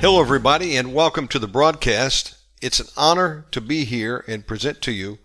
[0.00, 2.34] Hello, everybody, and welcome to the broadcast.
[2.62, 5.18] It's an honor to be here and present to you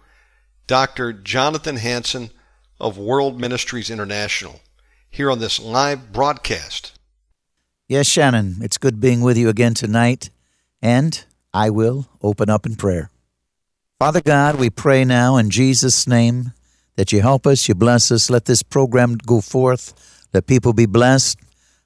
[0.67, 1.13] Dr.
[1.13, 2.31] Jonathan Hansen
[2.77, 4.59] of World Ministries International
[5.09, 6.99] here on this live broadcast.
[7.87, 10.29] Yes, Shannon, it's good being with you again tonight,
[10.81, 13.09] and I will open up in prayer.
[13.97, 16.51] Father God, we pray now in Jesus' name
[16.97, 20.85] that you help us, you bless us, let this program go forth, let people be
[20.85, 21.39] blessed.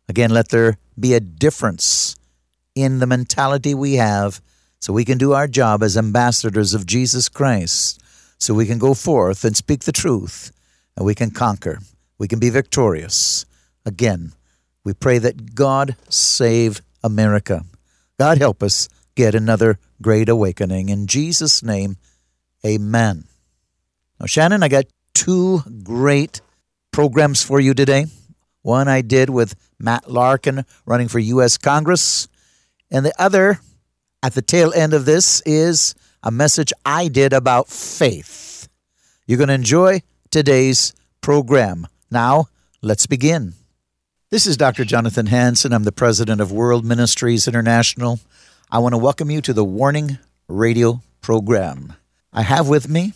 [0.08, 2.16] Again, let there be a difference
[2.82, 4.42] in the mentality we have
[4.80, 8.02] so we can do our job as ambassadors of Jesus Christ,
[8.38, 10.52] so we can go forth and speak the truth,
[10.96, 11.80] and we can conquer
[12.20, 13.46] we can be victorious.
[13.86, 14.34] Again,
[14.84, 17.64] we pray that God save America.
[18.20, 20.90] God help us get another great awakening.
[20.90, 21.98] In Jesus' name,
[22.64, 23.24] amen.
[24.20, 26.42] Now, Shannon, I got two great
[26.92, 28.08] programs for you today.
[28.62, 31.58] One I did with Matt Larkin running for U.S.
[31.58, 32.28] Congress,
[32.92, 33.60] and the other
[34.24, 38.68] at the tail end of this is a message I did about faith.
[39.26, 40.02] You're going to enjoy
[40.32, 41.88] today's program.
[42.12, 42.46] Now,
[42.82, 43.54] let's begin.
[44.32, 44.86] This is Dr.
[44.86, 45.74] Jonathan Hansen.
[45.74, 48.20] I'm the president of World Ministries International.
[48.70, 51.94] I want to welcome you to the Warning Radio program.
[52.34, 53.14] I have with me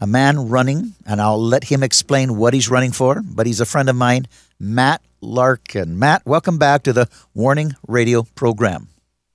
[0.00, 3.66] a man running, and I'll let him explain what he's running for, but he's a
[3.66, 4.26] friend of mine,
[4.58, 5.98] Matt Larkin.
[5.98, 8.88] Matt, welcome back to the Warning Radio program.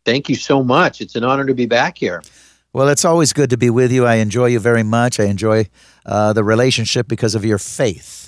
[0.06, 1.02] Thank you so much.
[1.02, 2.22] It's an honor to be back here.
[2.74, 4.06] Well, it's always good to be with you.
[4.06, 5.20] I enjoy you very much.
[5.20, 5.68] I enjoy
[6.06, 8.26] uh, the relationship because of your faith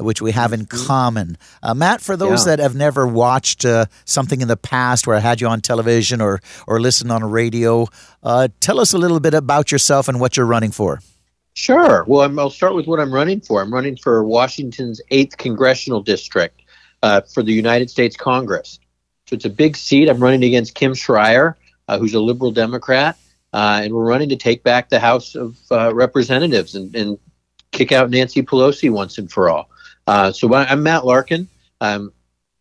[0.00, 0.86] which we have in mm-hmm.
[0.86, 1.38] common.
[1.62, 2.56] Uh, Matt, for those yeah.
[2.56, 6.20] that have never watched uh, something in the past where I had you on television
[6.20, 7.86] or, or listened on a radio,
[8.22, 11.00] uh, tell us a little bit about yourself and what you're running for.
[11.54, 12.04] Sure.
[12.06, 13.60] Well, i will start with what I'm running for.
[13.60, 16.60] I'm running for Washington's 8th Congressional District
[17.02, 18.78] uh, for the United States Congress.
[19.28, 20.08] So it's a big seat.
[20.08, 21.54] I'm running against Kim Schrier,
[21.86, 23.18] uh, who's a liberal Democrat.
[23.52, 27.18] Uh, and we're running to take back the House of Representatives and, and
[27.72, 29.68] kick out Nancy Pelosi once and for all.
[30.06, 31.46] Uh, so I'm Matt Larkin.
[31.82, 32.10] I'm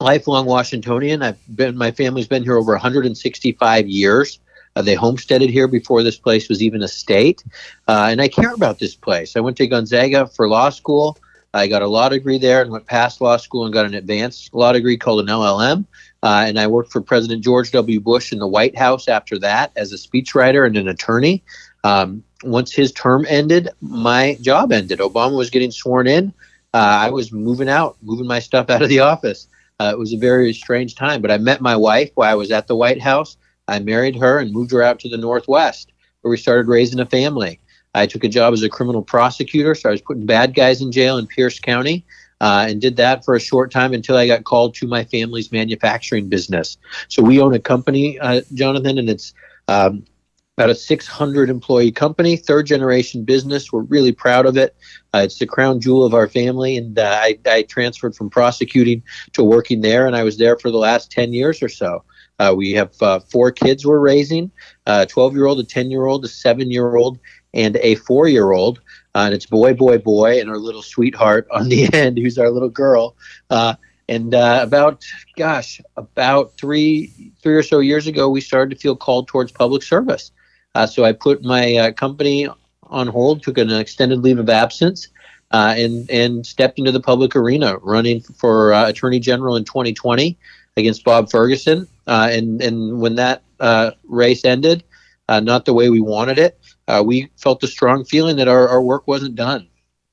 [0.02, 1.24] lifelong Washingtonian.
[1.24, 4.40] I've been my family's been here over 165 years.
[4.76, 7.44] Uh, they homesteaded here before this place was even a state,
[7.88, 9.38] uh, and I care about this place.
[9.38, 11.18] I went to Gonzaga for law school.
[11.54, 14.54] I got a law degree there and went past law school and got an advanced
[14.54, 15.86] law degree called an LLM.
[16.24, 18.00] Uh, and I worked for President George W.
[18.00, 21.44] Bush in the White House after that as a speechwriter and an attorney.
[21.84, 25.00] Um, once his term ended, my job ended.
[25.00, 26.34] Obama was getting sworn in
[26.74, 29.48] uh, I was moving out, moving my stuff out of the office.
[29.80, 32.52] Uh, it was a very strange time, but I met my wife while I was
[32.52, 33.38] at the White House.
[33.68, 35.92] I married her and moved her out to the Northwest,
[36.22, 37.60] where we started raising a family.
[37.96, 40.92] I took a job as a criminal prosecutor, so I was putting bad guys in
[40.92, 42.06] jail in Pierce County,
[42.42, 45.52] uh, and did that for a short time until I got called to my family's
[45.52, 46.78] manufacturing business.
[47.08, 49.34] So we own a company, uh, Jonathan, and it's
[49.68, 50.04] um,
[50.58, 53.72] about a 600 employee company, third generation business.
[53.72, 54.76] We're really proud of it.
[55.14, 56.78] Uh, it's the crown jewel of our family.
[56.78, 59.04] And uh, I, I, transferred from prosecuting
[59.34, 62.04] to working there, and I was there for the last 10 years or so.
[62.40, 64.52] Uh, we have uh, four kids we're raising
[64.88, 67.20] a 12 year old, a 10 year old, a 7 year old,
[67.54, 68.80] and a 4 year old.
[69.18, 72.52] Uh, and it's boy, boy, boy, and our little sweetheart on the end, who's our
[72.52, 73.16] little girl.
[73.50, 73.74] Uh,
[74.08, 75.04] and about,
[75.36, 79.82] gosh, about three, three or so years ago, we started to feel called towards public
[79.82, 80.32] service.
[80.76, 82.48] Uh, so I put my uh, company
[82.84, 85.08] on hold, took an extended leave of absence,
[85.50, 90.38] uh, and and stepped into the public arena, running for uh, Attorney General in 2020
[90.78, 91.88] against Bob Ferguson.
[92.06, 94.84] Uh, and and when that uh, race ended,
[95.28, 96.60] not the way we wanted it,
[97.06, 99.68] we felt a strong feeling that our, our work wasn't done.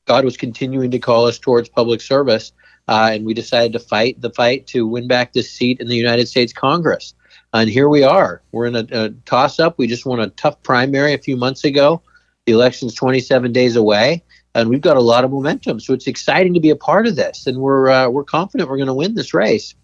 [0.06, 2.53] God was continuing to call us towards public service,
[2.88, 5.97] uh, and we decided to fight the fight to win back this seat in the
[5.97, 7.15] United States Congress.
[7.53, 8.43] And here we are.
[8.53, 9.79] We're in a, a toss up.
[9.79, 12.03] We just won a tough primary a few months ago.
[12.47, 14.23] The election's 27 days away,
[14.55, 15.81] and we've got a lot of momentum.
[15.81, 18.76] So it's exciting to be a part of this, and we're uh, we're confident we're
[18.76, 19.75] going to win this race.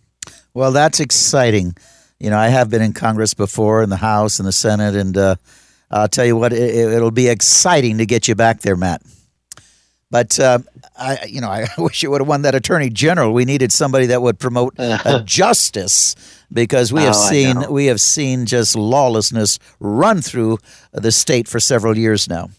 [0.53, 1.77] Well, that's exciting.
[2.19, 5.17] You know, I have been in Congress before, in the House and the Senate, and
[5.17, 5.37] uh,
[5.91, 9.03] I'll tell you what, it, will be exciting to get you back there, Matt.
[10.11, 10.61] But uh,
[10.99, 13.33] I, you know, I wish you would have won that attorney general.
[13.33, 16.15] We needed somebody that would promote uh, justice
[16.53, 20.59] because we have oh, seen we have seen just lawlessness run through
[20.93, 22.51] the state for several years now.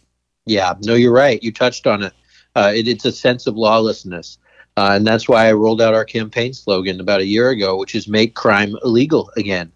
[0.45, 1.41] Yeah, no, you're right.
[1.43, 2.13] You touched on it.
[2.55, 4.37] Uh, it it's a sense of lawlessness.
[4.77, 7.93] Uh, and that's why I rolled out our campaign slogan about a year ago, which
[7.93, 9.71] is make crime illegal again.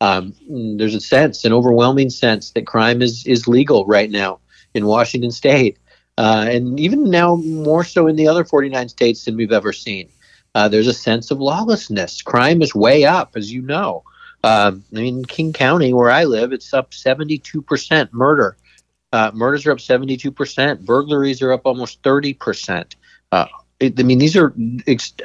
[0.00, 4.38] Um, there's a sense, an overwhelming sense, that crime is, is legal right now
[4.74, 5.78] in Washington state
[6.18, 10.08] uh, and even now more so in the other 49 states than we've ever seen.
[10.54, 12.22] Uh, there's a sense of lawlessness.
[12.22, 14.02] Crime is way up, as you know.
[14.42, 18.56] Um, I mean, King County, where I live, it's up 72% murder.
[19.12, 20.84] Uh, murders are up 72%.
[20.84, 22.94] Burglaries are up almost 30%.
[23.30, 23.46] Uh,
[23.80, 24.52] I mean, these are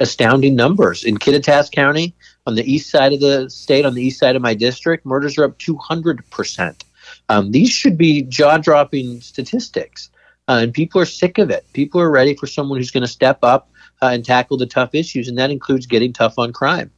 [0.00, 1.02] astounding numbers.
[1.02, 2.14] In Kittitas County,
[2.46, 5.38] on the east side of the state, on the east side of my district, murders
[5.38, 6.82] are up 200%.
[7.28, 10.10] Um, these should be jaw dropping statistics.
[10.46, 11.64] Uh, and people are sick of it.
[11.72, 13.70] People are ready for someone who's going to step up
[14.02, 16.90] uh, and tackle the tough issues, and that includes getting tough on crime.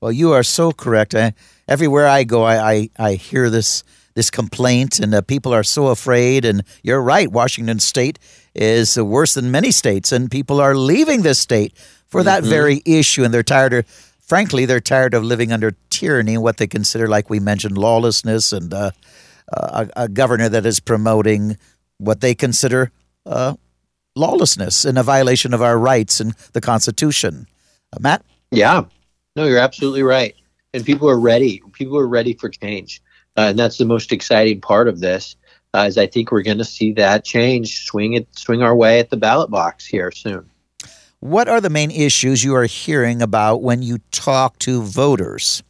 [0.00, 1.14] Well, you are so correct.
[1.14, 1.34] I,
[1.68, 3.84] everywhere I go, I, I, I hear this
[4.14, 6.44] this complaint, and uh, people are so afraid.
[6.44, 8.18] And you're right, Washington State
[8.54, 11.76] is worse than many states, and people are leaving this state
[12.08, 12.50] for that mm-hmm.
[12.50, 14.09] very issue, and they're tired of.
[14.30, 18.72] Frankly, they're tired of living under tyranny, what they consider, like we mentioned, lawlessness, and
[18.72, 18.92] uh,
[19.52, 21.58] a, a governor that is promoting
[21.98, 22.92] what they consider
[23.26, 23.54] uh,
[24.14, 27.48] lawlessness and a violation of our rights and the Constitution.
[27.92, 28.24] Uh, Matt?
[28.52, 28.84] Yeah.
[29.34, 30.36] No, you're absolutely right.
[30.74, 31.60] And people are ready.
[31.72, 33.02] People are ready for change.
[33.36, 35.34] Uh, and that's the most exciting part of this.
[35.74, 39.00] Uh, is I think we're going to see that change swing it swing our way
[39.00, 40.48] at the ballot box here soon.
[41.22, 45.62] What are the main issues you are hearing about when you talk to voters?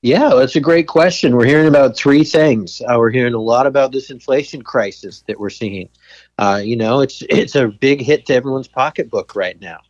[0.00, 1.34] Yeah, that's a great question.
[1.34, 2.80] We're hearing about three things.
[2.82, 5.88] Uh, we're hearing a lot about this inflation crisis that we're seeing.
[6.38, 9.80] Uh, you know, it's it's a big hit to everyone's pocketbook right now.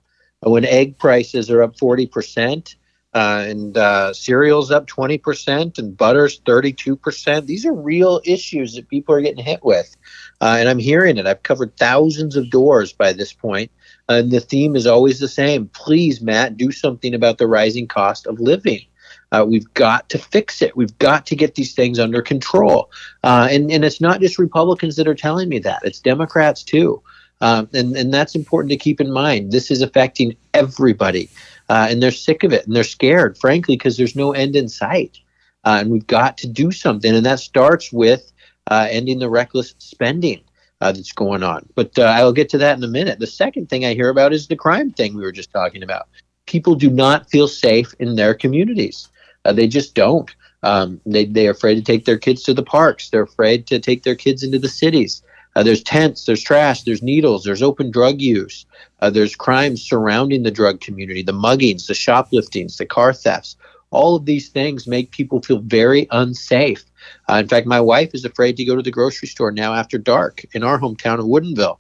[0.47, 2.77] Uh, when egg prices are up forty percent,
[3.13, 7.47] uh, and uh, cereals up twenty percent, and butter's thirty-two percent.
[7.47, 9.95] These are real issues that people are getting hit with,
[10.41, 11.27] uh, and I'm hearing it.
[11.27, 13.71] I've covered thousands of doors by this point,
[14.09, 15.69] and the theme is always the same.
[15.69, 18.85] Please, Matt, do something about the rising cost of living.
[19.31, 20.77] Uh, we've got to fix it.
[20.77, 22.91] We've got to get these things under control.
[23.25, 27.03] Uh, and, and it's not just Republicans that are telling me that, it's Democrats too.
[27.41, 29.51] Um, and, and that's important to keep in mind.
[29.51, 31.29] This is affecting everybody.
[31.69, 34.69] Uh, and they're sick of it and they're scared, frankly, because there's no end in
[34.69, 35.19] sight.
[35.65, 37.15] Uh, and we've got to do something.
[37.15, 38.33] And that starts with
[38.71, 40.43] uh, ending the reckless spending.
[40.83, 41.65] Uh, that's going on.
[41.77, 43.21] But uh, I'll get to that in a minute.
[43.21, 46.09] The second thing I hear about is the crime thing we were just talking about.
[46.47, 49.09] People do not feel safe in their communities.
[49.45, 50.35] Uh, they just don't.
[50.65, 53.11] Um, they they are afraid to take their kids to the parks.
[53.11, 55.23] They're afraid to take their kids into the cities.
[55.55, 58.67] Uh, there's tents, there's trash, there's needles, there's open drug use,
[59.03, 63.57] uh, there's crimes surrounding the drug community, the muggings, the shopliftings, the car thefts.
[63.91, 66.85] All of these things make people feel very unsafe.
[67.31, 69.99] Uh, in fact, my wife is afraid to go to the grocery store now after
[69.99, 71.79] dark in our hometown of Woodinville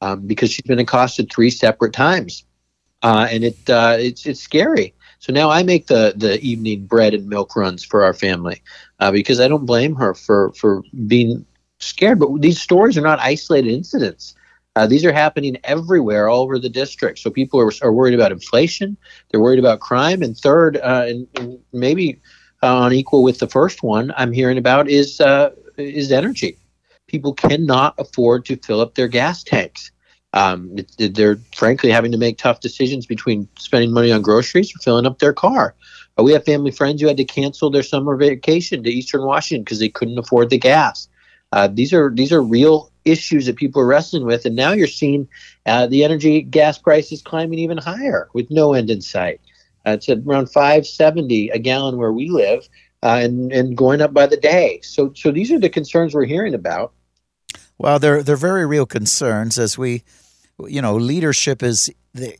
[0.00, 2.44] um, because she's been accosted three separate times,
[3.02, 4.94] uh, and it uh, it's it's scary.
[5.18, 8.62] So now I make the the evening bread and milk runs for our family
[9.00, 11.44] uh, because I don't blame her for for being
[11.80, 12.18] scared.
[12.18, 14.34] But these stories are not isolated incidents.
[14.76, 17.20] Uh, these are happening everywhere, all over the district.
[17.20, 18.96] So people are, are worried about inflation.
[19.30, 20.20] They're worried about crime.
[20.20, 22.20] And third, uh, and, and, maybe
[22.64, 26.56] uh, on equal with the first one, I'm hearing about is uh, is energy.
[27.06, 29.92] People cannot afford to fill up their gas tanks.
[30.32, 35.06] Um, they're frankly having to make tough decisions between spending money on groceries or filling
[35.06, 35.74] up their car.
[36.18, 39.62] Uh, we have family friends who had to cancel their summer vacation to Eastern Washington
[39.62, 41.06] because they couldn't afford the gas.
[41.52, 44.86] Uh, these are these are real issues that people are wrestling with, and now you're
[44.86, 45.28] seeing
[45.66, 49.40] uh, the energy gas prices climbing even higher with no end in sight.
[49.86, 52.68] Uh, it's at around 570 a gallon where we live,
[53.02, 54.80] uh, and and going up by the day.
[54.82, 56.92] So so these are the concerns we're hearing about.
[57.78, 60.04] Well, they're they're very real concerns as we
[60.58, 61.90] you know, leadership is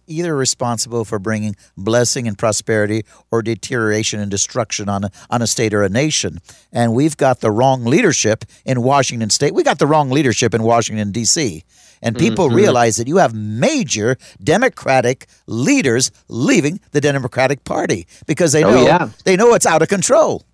[0.06, 5.46] either responsible for bringing blessing and prosperity or deterioration and destruction on a, on a
[5.46, 6.38] state or a nation.
[6.72, 9.52] And we've got the wrong leadership in Washington state.
[9.52, 11.64] We got the wrong leadership in Washington, D.C.
[12.04, 12.54] And people Mhm.
[12.54, 18.84] realize that you have major Democratic leaders leaving the Democratic Party because they Oh, know
[18.84, 19.08] yeah.
[19.24, 20.44] they know it's out of control.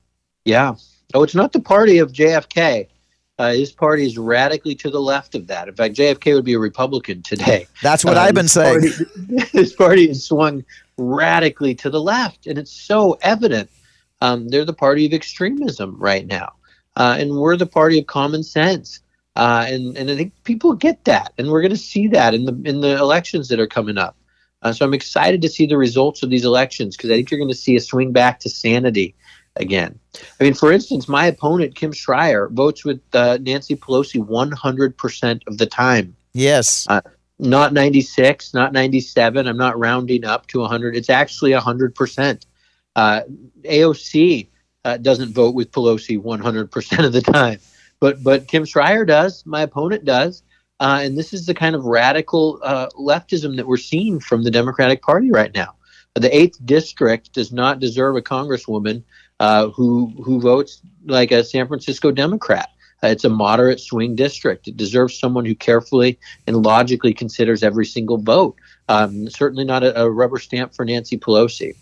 [0.45, 0.75] Yeah.
[1.13, 2.87] Oh, it's not the party of JFK.
[3.39, 5.67] Uh, his party is radically to the left of that.
[5.67, 7.67] In fact, JFK would be a Republican today.
[7.83, 8.81] That's what I've been his saying.
[8.93, 10.63] Party, his party has swung
[10.99, 13.69] radically to the left, and it's so evident.
[14.21, 16.53] Um, they're the party of extremism right now,
[16.97, 19.01] uh, and we're the party of common sense.
[19.41, 22.45] Uh, and and I think people get that, and we're going to see that in
[22.45, 24.15] the in the elections that are coming up.
[24.63, 27.41] Uh, so I'm excited to see the results of these elections because I think you're
[27.41, 29.15] going to see a swing back to sanity
[29.57, 29.99] again.
[30.39, 35.57] I mean, for instance, my opponent Kim Schrier votes with uh, Nancy Pelosi 100% of
[35.57, 36.87] the time Yes.
[37.39, 39.47] not 96, not 97.
[39.47, 40.97] I'm not rounding up to 100.
[40.97, 42.47] It's actually 100%.
[42.97, 43.21] Uh,
[43.63, 44.49] AOC
[44.85, 47.59] uh, doesn't vote with Pelosi 100% of the time,
[48.01, 49.45] but but Kim Schrier does.
[49.47, 50.43] My opponent does.
[50.81, 54.51] Uh, and this is the kind of radical uh, leftism that we're seeing from the
[54.51, 55.75] Democratic Party right now.
[56.15, 59.05] The eighth district does not deserve a congresswoman
[59.39, 62.71] uh, who who votes like a San Francisco Democrat.
[63.03, 64.69] Uh, it's a moderate swing district.
[64.69, 68.57] It deserves someone who carefully and logically considers every single vote.
[68.89, 71.77] Um, certainly not a, a rubber stamp for Nancy Pelosi.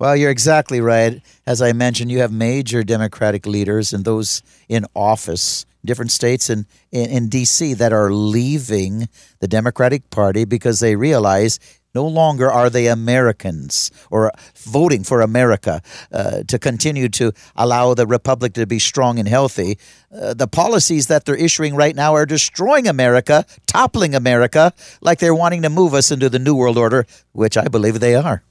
[0.00, 1.20] Well, you're exactly right.
[1.44, 6.66] As I mentioned, you have major Democratic leaders and those in office, different states and
[6.92, 7.74] in, in D.C.
[7.74, 9.08] that are leaving
[9.40, 11.58] the Democratic Party because they realize
[11.96, 18.06] no longer are they Americans or voting for America uh, to continue to allow the
[18.06, 19.78] republic to be strong and healthy.
[20.14, 25.34] Uh, the policies that they're issuing right now are destroying America, toppling America, like they're
[25.34, 28.44] wanting to move us into the New World Order, which I believe they are.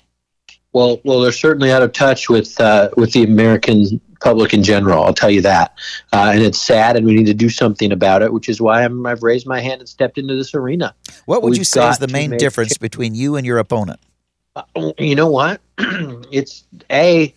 [0.77, 5.03] Well, well, they're certainly out of touch with uh, with the American public in general.
[5.03, 5.75] I'll tell you that,
[6.13, 8.31] uh, and it's sad, and we need to do something about it.
[8.31, 10.93] Which is why I'm, I've raised my hand and stepped into this arena.
[11.25, 13.99] What would We've you say is the main difference cha- between you and your opponent?
[14.55, 15.61] Uh, You know what?
[15.79, 17.33] it's a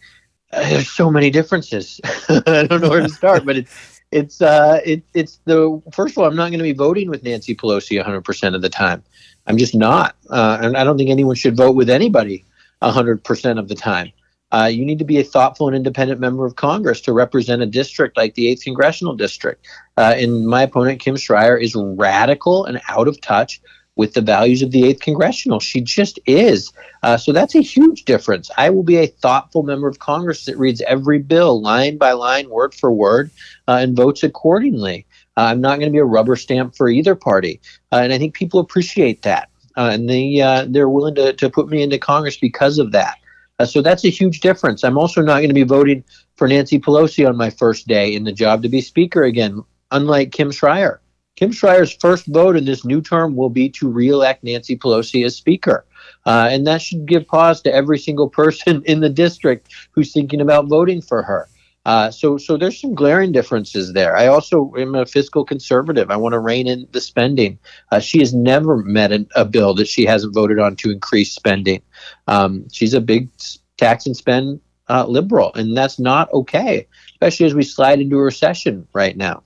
[0.52, 1.98] uh, there's so many differences.
[2.28, 6.18] I don't know where to start, but it's it's uh it, it's the first of
[6.18, 9.02] all, I'm not going to be voting with Nancy Pelosi 100 percent of the time.
[9.46, 12.44] I'm just not, uh, and I don't think anyone should vote with anybody
[12.80, 14.12] 100 percent of the time.
[14.52, 17.66] Uh, you need to be a thoughtful and independent member of Congress to represent a
[17.66, 19.64] district like the 8th Congressional District.
[19.96, 23.60] Uh, and my opponent, Kim Schrier, is radical and out of touch
[23.94, 25.60] with the values of the 8th Congressional.
[25.60, 26.72] She just is.
[27.02, 28.50] Uh, so that's a huge difference.
[28.56, 32.48] I will be a thoughtful member of Congress that reads every bill line by line,
[32.48, 33.30] word for word,
[33.68, 35.06] uh, and votes accordingly.
[35.36, 37.60] Uh, I'm not going to be a rubber stamp for either party.
[37.92, 39.49] Uh, and I think people appreciate that.
[39.76, 43.18] Uh, and they, uh, they're willing to, to put me into Congress because of that.
[43.58, 44.82] Uh, so that's a huge difference.
[44.82, 46.02] I'm also not going to be voting
[46.36, 50.32] for Nancy Pelosi on my first day in the job to be Speaker again, unlike
[50.32, 50.98] Kim Schrier.
[51.36, 55.36] Kim Schrier's first vote in this new term will be to reelect Nancy Pelosi as
[55.36, 55.84] Speaker.
[56.26, 60.40] Uh, and that should give pause to every single person in the district who's thinking
[60.40, 61.48] about voting for her.
[61.90, 64.16] Uh, so, so there's some glaring differences there.
[64.16, 66.08] I also am a fiscal conservative.
[66.08, 67.58] I want to rein in the spending.
[67.90, 71.32] Uh, she has never met a, a bill that she hasn't voted on to increase
[71.32, 71.82] spending.
[72.28, 73.28] Um, she's a big
[73.76, 78.22] tax and spend uh, liberal, and that's not okay, especially as we slide into a
[78.22, 79.42] recession right now.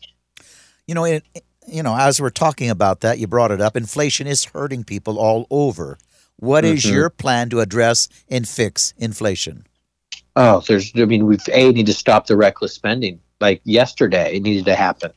[0.87, 1.25] You know, it,
[1.67, 3.75] you know, as we're talking about that, you brought it up.
[3.75, 5.97] Inflation is hurting people all over.
[6.37, 6.93] What is Mhm.
[6.93, 9.65] your plan to address and fix inflation?
[10.37, 10.93] Oh, there's.
[10.97, 13.21] I mean, we've a need to stop the reckless spending.
[13.41, 15.13] Like yesterday, it needed to happen.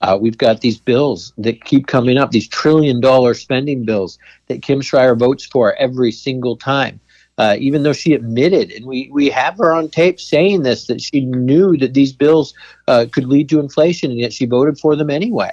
[0.00, 2.30] Uh, we've got these bills that keep coming up.
[2.30, 7.00] These trillion dollar spending bills that Kim Schrier votes for every single time.
[7.38, 11.00] Uh, even though she admitted, and we, we have her on tape saying this, that
[11.00, 12.52] she knew that these bills
[12.88, 15.50] uh, could lead to inflation, and yet she voted for them anyway.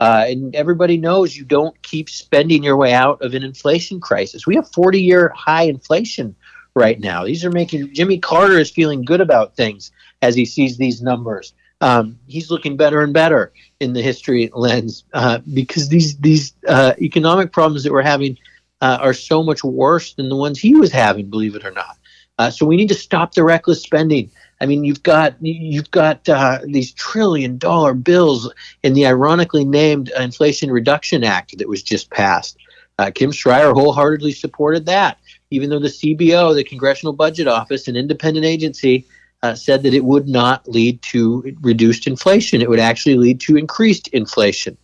[0.00, 4.46] Uh, and everybody knows you don't keep spending your way out of an inflation crisis.
[4.46, 6.34] We have 40 year high inflation
[6.78, 7.24] right now.
[7.24, 9.92] These are making Jimmy Carter is feeling good about things
[10.22, 11.52] as he sees these numbers.
[11.80, 16.94] Um, he's looking better and better in the history lens uh, because these these uh,
[17.00, 18.36] economic problems that we're having
[18.80, 21.30] uh, are so much worse than the ones he was having.
[21.30, 21.96] Believe it or not.
[22.38, 24.30] Uh, so we need to stop the reckless spending.
[24.60, 30.10] I mean, you've got you've got uh, these trillion dollar bills in the ironically named
[30.18, 32.58] Inflation Reduction Act that was just passed.
[32.98, 35.18] Uh, Kim Schrier wholeheartedly supported that
[35.50, 39.06] even though the CBO, the Congressional Budget Office, an independent agency,
[39.42, 42.60] uh, said that it would not lead to reduced inflation.
[42.60, 44.76] It would actually lead to increased inflation.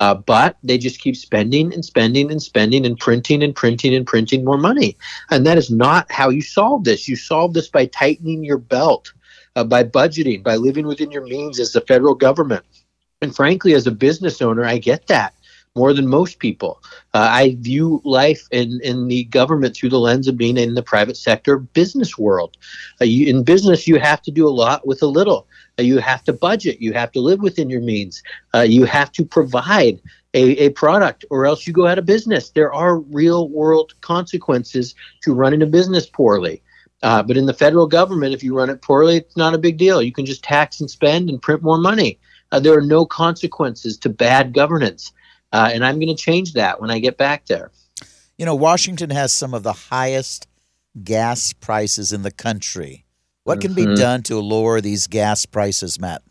[0.00, 4.06] Uh, but they just keep spending and spending and spending and printing and printing and
[4.06, 4.96] printing more money.
[5.30, 7.08] And that is not how you solve this.
[7.08, 9.12] You solve this by tightening your belt,
[9.54, 12.64] uh, by budgeting, by living within your means as the federal government.
[13.20, 15.34] And frankly, as a business owner, I get that.
[15.74, 16.82] More than most people.
[17.14, 20.82] Uh, I view life in, in the government through the lens of being in the
[20.82, 22.56] private sector business world.
[23.00, 25.46] Uh, you, in business, you have to do a lot with a little.
[25.78, 26.80] Uh, you have to budget.
[26.80, 28.22] You have to live within your means.
[28.54, 30.00] Uh, you have to provide
[30.34, 32.50] a, a product, or else you go out of business.
[32.50, 36.62] There are real world consequences to running a business poorly.
[37.02, 39.76] Uh, but in the federal government, if you run it poorly, it's not a big
[39.76, 40.00] deal.
[40.02, 42.18] You can just tax and spend and print more money.
[42.52, 45.12] Uh, there are no consequences to bad governance.
[45.52, 47.70] Uh, and I'm going to change that when I get back there.
[48.38, 50.48] You know, Washington has some of the highest
[51.02, 53.04] gas prices in the country.
[53.44, 53.94] What can mm-hmm.
[53.94, 56.22] be done to lower these gas prices, Matt?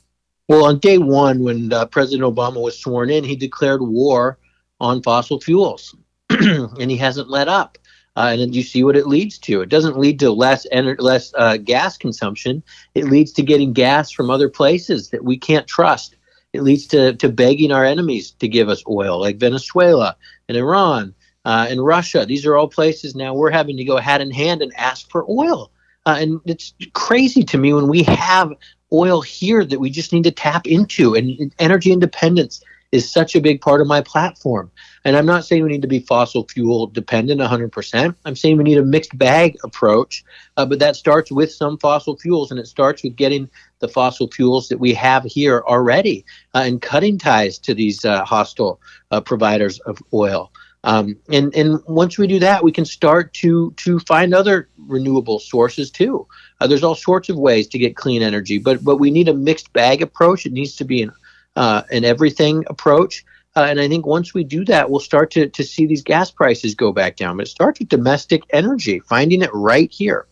[0.47, 4.37] Well, on day one, when uh, President Obama was sworn in, he declared war
[4.79, 5.95] on fossil fuels,
[6.29, 7.77] and he hasn't let up.
[8.17, 9.61] Uh, and you see what it leads to.
[9.61, 12.61] It doesn't lead to less ener- less uh, gas consumption.
[12.93, 16.17] It leads to getting gas from other places that we can't trust.
[16.53, 20.17] It leads to, to begging our enemies to give us oil, like Venezuela
[20.49, 21.13] and Iran
[21.45, 22.25] uh, and Russia.
[22.25, 25.25] These are all places now we're having to go hand in hand and ask for
[25.29, 25.71] oil.
[26.05, 28.51] Uh, and it's crazy to me when we have
[28.91, 31.15] oil here that we just need to tap into.
[31.15, 34.71] And energy independence is such a big part of my platform.
[35.03, 38.15] And I'm not saying we need to be fossil fuel dependent 100%.
[38.25, 40.23] I'm saying we need a mixed bag approach,
[40.57, 44.29] uh, but that starts with some fossil fuels, and it starts with getting the fossil
[44.29, 48.79] fuels that we have here already uh, and cutting ties to these uh, hostile
[49.09, 50.51] uh, providers of oil.
[50.83, 55.39] Um, and and once we do that, we can start to to find other renewable
[55.39, 56.27] sources too.
[56.59, 59.33] Uh, there's all sorts of ways to get clean energy, but but we need a
[59.33, 60.45] mixed bag approach.
[60.45, 61.11] It needs to be an
[61.55, 63.23] uh, an everything approach.
[63.55, 66.31] Uh, and I think once we do that, we'll start to, to see these gas
[66.31, 67.37] prices go back down.
[67.37, 70.25] But it starts with domestic energy, finding it right here.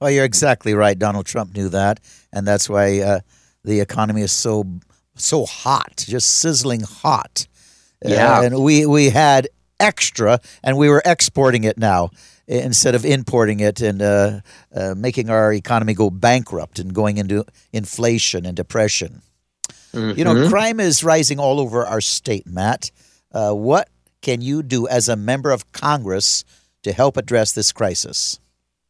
[0.00, 0.98] Well, you're exactly right.
[0.98, 2.00] Donald Trump knew that,
[2.32, 3.20] and that's why uh,
[3.64, 4.64] the economy is so
[5.16, 7.46] so hot, just sizzling hot.
[8.04, 9.48] Uh, yeah, uh, and we we had
[9.80, 12.10] extra, and we were exporting it now
[12.46, 14.40] instead of importing it and uh,
[14.74, 19.22] uh, making our economy go bankrupt and going into inflation and depression.
[19.94, 20.18] Mm-hmm.
[20.18, 20.50] You know, mm-hmm.
[20.50, 22.90] crime is rising all over our state, Matt.
[23.32, 23.88] Uh, what
[24.22, 26.44] can you do as a member of Congress
[26.82, 28.38] to help address this crisis?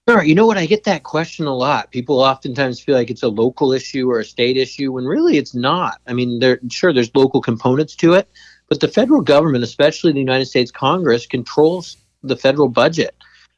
[0.08, 0.22] Sure.
[0.22, 0.58] You know what?
[0.58, 1.90] I get that question a lot.
[1.90, 5.54] People oftentimes feel like it's a local issue or a state issue when really it's
[5.54, 5.98] not.
[6.06, 8.28] I mean, there sure there's local components to it,
[8.68, 13.14] but the federal government, especially the United States Congress, controls the federal budget,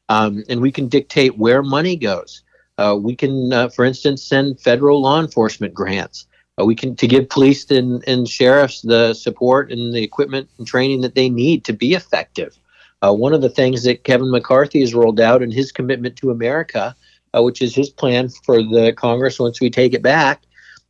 [0.07, 2.43] um, and we can dictate where money goes.
[2.77, 6.27] Uh, we can, uh, for instance, send federal law enforcement grants.
[6.59, 10.67] Uh, we can to give police and, and sheriffs the support and the equipment and
[10.67, 12.57] training that they need to be effective.
[13.01, 16.31] Uh, one of the things that Kevin McCarthy has rolled out in his commitment to
[16.31, 16.95] America,
[17.35, 20.43] uh, which is his plan for the Congress once we take it back,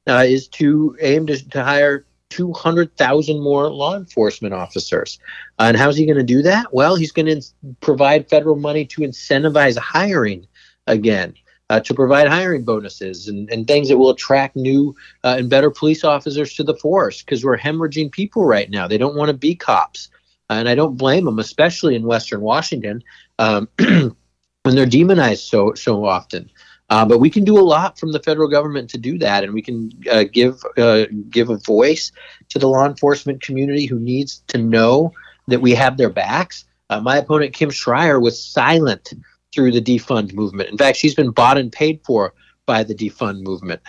[0.07, 5.19] uh, is to aim to, to hire 200,000 more law enforcement officers.
[5.59, 6.73] Uh, and how's he going to do that?
[6.73, 7.41] Well, he's going to
[7.81, 10.47] provide federal money to incentivize hiring
[10.87, 11.33] again
[11.69, 15.69] uh, to provide hiring bonuses and, and things that will attract new uh, and better
[15.69, 18.87] police officers to the force because we're hemorrhaging people right now.
[18.87, 20.09] They don't want to be cops.
[20.49, 23.03] and I don't blame them, especially in Western Washington
[23.39, 26.49] um, when they're demonized so, so often.
[26.89, 29.53] Uh, but we can do a lot from the federal government to do that, and
[29.53, 32.13] we can uh, give uh, give a voice
[32.47, 35.11] to the law enforcement community who needs to know
[35.47, 36.63] that we have their backs.
[36.89, 39.11] Uh, my opponent Kim Schrier was silent
[39.57, 40.69] through the defund movement.
[40.69, 42.35] In fact, she's been bought and paid for
[42.67, 43.81] by the defund movement.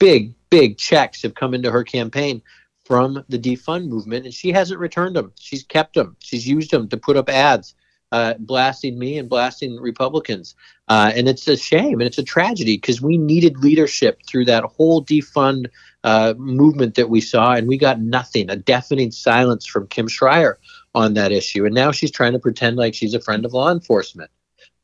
[0.00, 2.42] Big, big checks have come into her campaign
[2.84, 5.32] from the defund movement, and she hasn't returned them.
[5.38, 6.16] She's kept them.
[6.18, 7.76] She's used them to put up ads,
[8.10, 10.56] uh, blasting me and blasting Republicans.
[10.88, 14.64] Uh, and it's a shame and it's a tragedy because we needed leadership through that
[14.64, 15.66] whole defund
[16.02, 20.56] uh, movement that we saw, and we got nothing a deafening silence from Kim Schrier
[20.96, 21.64] on that issue.
[21.64, 24.28] And now she's trying to pretend like she's a friend of law enforcement.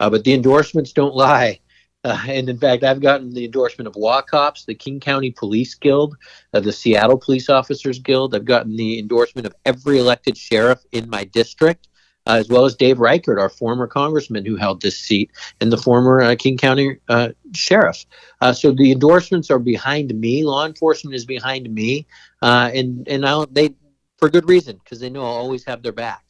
[0.00, 1.60] Uh, but the endorsements don't lie.
[2.04, 6.16] Uh, and in fact, I've gotten the endorsement of WACOPS, the King County Police Guild,
[6.54, 8.34] uh, the Seattle Police Officers Guild.
[8.34, 11.88] I've gotten the endorsement of every elected sheriff in my district,
[12.26, 15.76] uh, as well as Dave Reichert, our former congressman who held this seat, and the
[15.76, 18.06] former uh, King County uh, sheriff.
[18.40, 20.44] Uh, so the endorsements are behind me.
[20.44, 22.06] Law enforcement is behind me,
[22.40, 23.74] and and I'll, they
[24.18, 26.27] for good reason because they know I'll always have their back.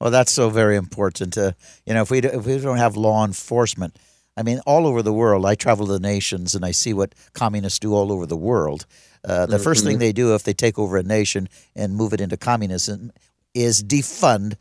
[0.00, 1.36] Well, that's so very important.
[1.36, 1.52] Uh,
[1.84, 3.96] you know, if we if we don't have law enforcement,
[4.36, 5.44] I mean, all over the world.
[5.44, 8.86] I travel to the nations and I see what communists do all over the world.
[9.22, 9.64] Uh, the mm-hmm.
[9.64, 13.12] first thing they do if they take over a nation and move it into communism
[13.54, 14.54] is defund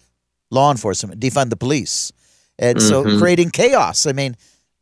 [0.52, 2.12] law enforcement, defund the police,
[2.58, 2.88] and mm-hmm.
[2.88, 4.06] so creating chaos.
[4.06, 4.36] I mean,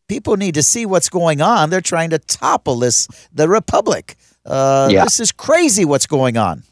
[0.08, 1.70] people need to see what's going on.
[1.70, 4.16] They're trying to topple this the republic.
[4.46, 5.04] Uh, yeah.
[5.04, 5.86] This is crazy.
[5.86, 6.64] What's going on?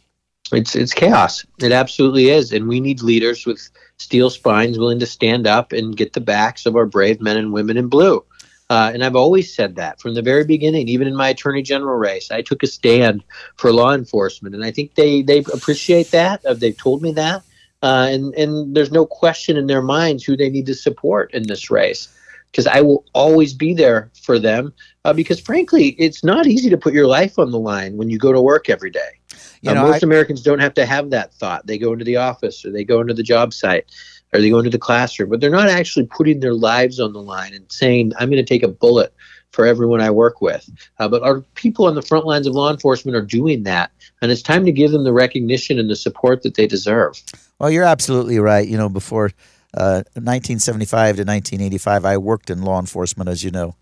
[0.51, 1.45] It's it's chaos.
[1.59, 5.97] It absolutely is, and we need leaders with steel spines willing to stand up and
[5.97, 8.23] get the backs of our brave men and women in blue.
[8.69, 11.97] Uh, and I've always said that from the very beginning, even in my attorney general
[11.97, 13.23] race, I took a stand
[13.57, 16.45] for law enforcement, and I think they they appreciate that.
[16.45, 17.43] Uh, they've told me that,
[17.81, 21.43] uh, and and there's no question in their minds who they need to support in
[21.43, 22.07] this race,
[22.51, 24.73] because I will always be there for them.
[25.03, 28.19] Uh, because frankly, it's not easy to put your life on the line when you
[28.19, 29.19] go to work every day.
[29.61, 31.65] You uh, know, most I, Americans don't have to have that thought.
[31.67, 33.85] They go into the office or they go into the job site
[34.33, 37.21] or they go into the classroom, but they're not actually putting their lives on the
[37.21, 39.13] line and saying, I'm going to take a bullet
[39.55, 40.69] for everyone I work with.
[40.99, 44.29] Uh, but our people on the front lines of law enforcement are doing that, and
[44.29, 47.21] it's time to give them the recognition and the support that they deserve.
[47.57, 48.67] Well, you're absolutely right.
[48.67, 49.31] You know, before
[49.73, 53.75] uh, 1975 to 1985, I worked in law enforcement, as you know,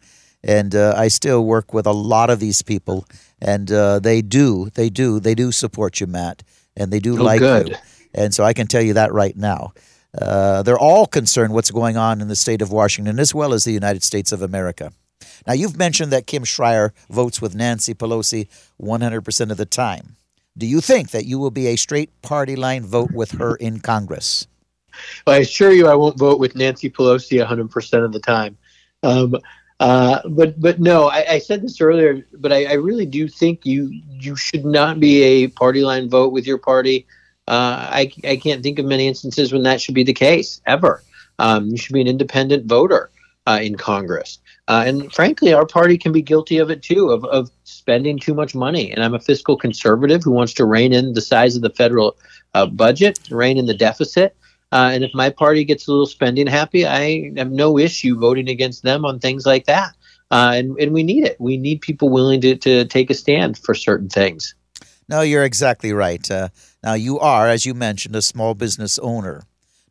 [0.44, 3.06] and uh, I still work with a lot of these people,
[3.42, 6.44] and uh, they do, they do, they do support you, Matt,
[6.76, 7.70] and they do oh, like good.
[7.70, 7.76] you,
[8.14, 9.74] and so I can tell you that right now.
[10.20, 13.64] Uh, they're all concerned what's going on in the state of Washington as well as
[13.64, 14.92] the United States of America.
[15.48, 18.48] Now, you've mentioned that Kim Schrier votes with Nancy Pelosi
[18.82, 20.16] 100% of the time.
[20.58, 23.80] Do you think that you will be a straight party line vote with her in
[23.80, 24.48] Congress?
[25.26, 28.56] Well, I assure you I won't vote with Nancy Pelosi 100% of the time.
[29.02, 29.36] Um,
[29.80, 33.66] uh, but but no, I, I, said this earlier, but I, I, really do think
[33.66, 37.06] you you should not be a party line vote with your party
[37.48, 41.04] uh, I, I can't think of many instances when that should be the case ever.
[41.40, 43.10] Um, you should be an independent voter
[43.46, 44.40] uh, in Congress.
[44.70, 48.34] Uh, and frankly, our party can be guilty of it too, of, of spending too
[48.34, 48.92] much money.
[48.92, 52.16] And I'm a fiscal conservative who wants to rein in the size of the federal
[52.54, 54.38] uh, budget, rein in the deficit.
[54.74, 58.50] Uh, and if my party gets a little spending happy, I have no issue voting
[58.50, 59.92] against them on things like that.
[60.32, 61.40] Uh, and, and we need it.
[61.40, 64.56] We need people willing to, to take a stand for certain things.
[65.08, 66.30] No, you're exactly right.
[66.32, 66.50] Uh,
[66.84, 69.44] now, you are, as you mentioned, a small business owner.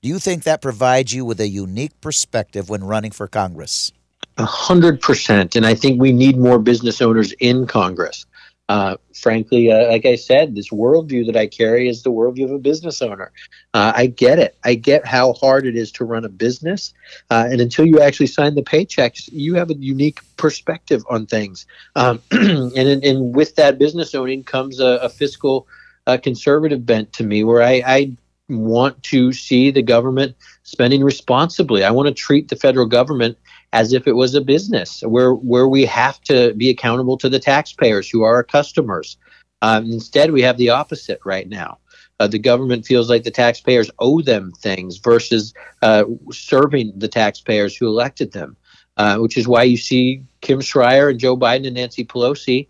[0.02, 3.92] Do you think that provides you with a unique perspective when running for Congress?
[4.38, 5.54] A hundred percent.
[5.54, 8.26] And I think we need more business owners in Congress.
[8.68, 12.52] Uh, frankly, uh, like I said, this worldview that I carry is the worldview of
[12.52, 13.32] a business owner.
[13.74, 14.56] Uh, I get it.
[14.64, 16.94] I get how hard it is to run a business.
[17.30, 21.66] Uh, and until you actually sign the paychecks, you have a unique perspective on things.
[21.96, 25.66] Um, and, and with that business owning comes a, a fiscal
[26.06, 28.16] uh, conservative bent to me where I, I
[28.48, 31.84] want to see the government spending responsibly.
[31.84, 33.38] I want to treat the federal government
[33.72, 37.38] as if it was a business where where we have to be accountable to the
[37.38, 39.16] taxpayers who are our customers.
[39.62, 41.78] Um, instead, we have the opposite right now.
[42.20, 47.76] Uh, the government feels like the taxpayers owe them things versus uh, serving the taxpayers
[47.76, 48.56] who elected them,
[48.96, 52.68] uh, which is why you see Kim Schrier and Joe Biden and Nancy Pelosi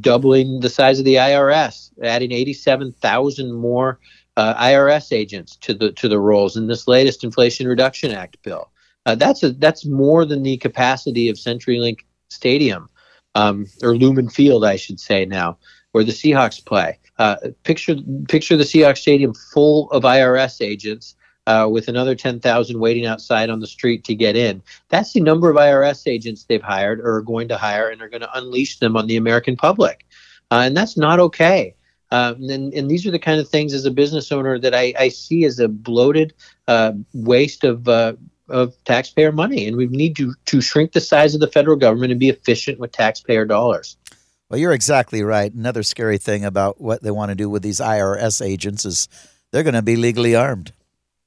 [0.00, 3.98] doubling the size of the IRS, adding 87,000 more
[4.36, 8.70] uh, IRS agents to the to the rolls in this latest Inflation Reduction Act bill.
[9.06, 12.88] Uh, that's a that's more than the capacity of CenturyLink Stadium
[13.36, 15.58] um, or Lumen Field, I should say now,
[15.92, 16.98] where the Seahawks play.
[17.18, 17.96] Uh, picture
[18.28, 21.14] picture the Seahawks Stadium full of IRS agents.
[21.48, 24.60] Uh, with another 10,000 waiting outside on the street to get in.
[24.88, 28.08] That's the number of IRS agents they've hired or are going to hire, and are
[28.08, 30.04] going to unleash them on the American public.
[30.50, 31.76] Uh, and that's not okay.
[32.10, 34.92] Uh, and, and, these are the kind of things as a business owner that I,
[34.98, 36.34] I see as a bloated
[36.66, 38.14] uh, waste of uh,
[38.48, 42.12] of taxpayer money, and we need to to shrink the size of the federal government
[42.12, 43.96] and be efficient with taxpayer dollars.
[44.48, 45.52] Well, you're exactly right.
[45.52, 49.08] Another scary thing about what they want to do with these IRS agents is
[49.50, 50.72] they're going to be legally armed.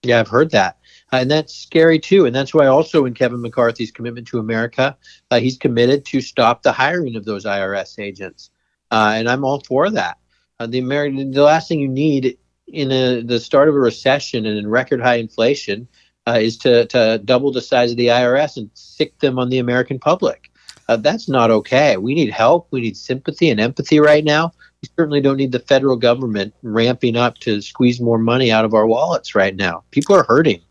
[0.03, 0.77] Yeah, I've heard that.
[1.11, 2.25] Uh, and that's scary too.
[2.25, 4.95] And that's why also in Kevin McCarthy's commitment to America,
[5.31, 8.51] uh, he's committed to stop the hiring of those IRS agents.
[8.91, 10.17] Uh, and I'm all for that.
[10.59, 14.45] Uh, the American, the last thing you need in a, the start of a recession
[14.45, 15.87] and in record high inflation
[16.27, 19.59] uh, is to, to double the size of the IRS and sick them on the
[19.59, 20.51] American public.
[20.87, 21.97] Uh, that's not okay.
[21.97, 22.67] We need help.
[22.71, 24.51] We need sympathy and empathy right now.
[24.81, 28.73] We certainly don't need the federal government ramping up to squeeze more money out of
[28.73, 29.83] our wallets right now.
[29.91, 30.61] People are hurting.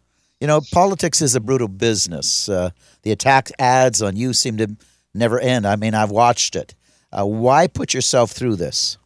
[0.41, 2.49] You know, politics is a brutal business.
[2.49, 2.71] Uh,
[3.03, 4.77] the attack ads on you seem to
[5.15, 5.67] never end.
[5.67, 6.75] I mean, I've watched it.
[7.13, 8.99] Uh, why put yourself through this?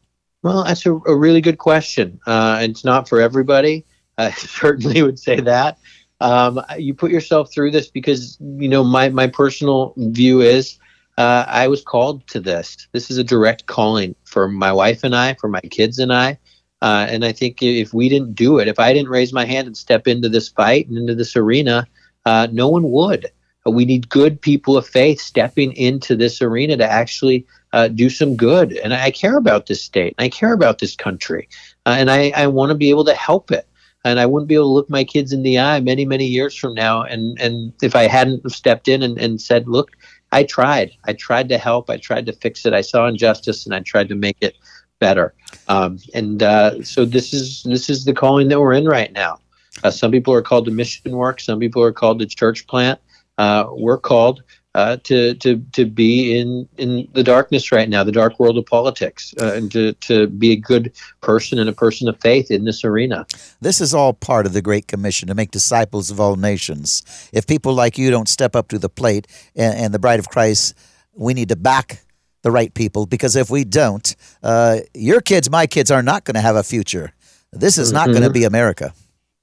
[0.42, 2.20] Well, that's a, a really good question.
[2.26, 3.84] Uh, it's not for everybody.
[4.18, 5.78] I certainly would say that.
[6.22, 10.78] Um, you put yourself through this because you know my my personal view is
[11.18, 12.88] uh, I was called to this.
[12.92, 16.38] This is a direct calling for my wife and I, for my kids and I.
[16.80, 19.66] Uh, and I think if we didn't do it, if I didn't raise my hand
[19.66, 21.86] and step into this fight and into this arena,
[22.24, 23.30] uh, no one would.
[23.64, 28.36] We need good people of faith stepping into this arena to actually uh, do some
[28.36, 28.72] good.
[28.72, 30.14] And I care about this state.
[30.18, 31.48] I care about this country.
[31.86, 33.68] Uh, and I, I want to be able to help it.
[34.04, 36.56] And I wouldn't be able to look my kids in the eye many, many years
[36.56, 37.02] from now.
[37.02, 39.92] And, and if I hadn't stepped in and, and said, look,
[40.32, 40.92] I tried.
[41.04, 41.88] I tried to help.
[41.88, 42.72] I tried to fix it.
[42.72, 44.56] I saw injustice and I tried to make it
[44.98, 45.34] better.
[45.68, 49.38] Um, and uh, so this is this is the calling that we're in right now.
[49.84, 51.40] Uh, some people are called to mission work.
[51.40, 52.98] Some people are called to church plant.
[53.38, 54.42] Uh, we're called
[54.74, 58.64] uh, to to to be in in the darkness right now, the dark world of
[58.64, 62.64] politics, uh, and to to be a good person and a person of faith in
[62.64, 63.26] this arena.
[63.60, 67.02] This is all part of the Great Commission to make disciples of all nations.
[67.32, 70.28] If people like you don't step up to the plate, and, and the Bride of
[70.28, 70.74] Christ,
[71.14, 72.02] we need to back
[72.42, 76.34] the right people because if we don't, uh, your kids, my kids, are not going
[76.34, 77.12] to have a future.
[77.52, 78.12] This is not mm-hmm.
[78.12, 78.94] going to be America.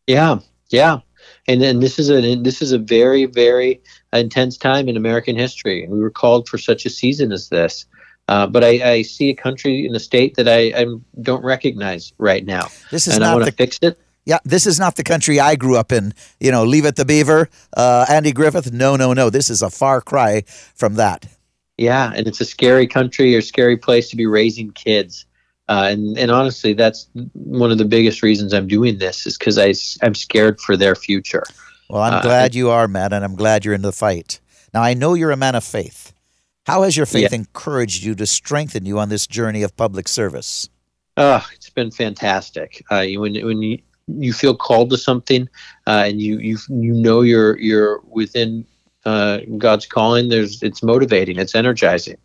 [0.07, 0.39] Yeah,
[0.69, 1.01] yeah,
[1.47, 3.81] and then this is a this is a very very
[4.17, 7.85] intense time in American history, and we were called for such a season as this.
[8.27, 10.85] Uh, but I, I, see a country in a state that I, I,
[11.19, 12.67] don't recognize right now.
[12.91, 13.99] This is and not I want to fix it.
[14.23, 16.13] Yeah, this is not the country I grew up in.
[16.39, 18.71] You know, Leave It to Beaver, uh, Andy Griffith.
[18.71, 19.31] No, no, no.
[19.31, 20.43] This is a far cry
[20.75, 21.25] from that.
[21.77, 25.25] Yeah, and it's a scary country or scary place to be raising kids.
[25.69, 29.57] Uh, and, and honestly, that's one of the biggest reasons I'm doing this is because
[30.03, 31.43] I'm scared for their future.
[31.89, 34.39] Well, I'm uh, glad you are, Matt, and I'm glad you're in the fight.
[34.73, 36.13] Now, I know you're a man of faith.
[36.67, 37.37] How has your faith yeah.
[37.37, 40.69] encouraged you to strengthen you on this journey of public service?
[41.17, 42.83] Oh, it's been fantastic.
[42.91, 45.49] Uh, when when you, you feel called to something,
[45.87, 48.65] uh, and you you you know you're you're within
[49.05, 52.17] uh, God's calling, there's it's motivating, it's energizing.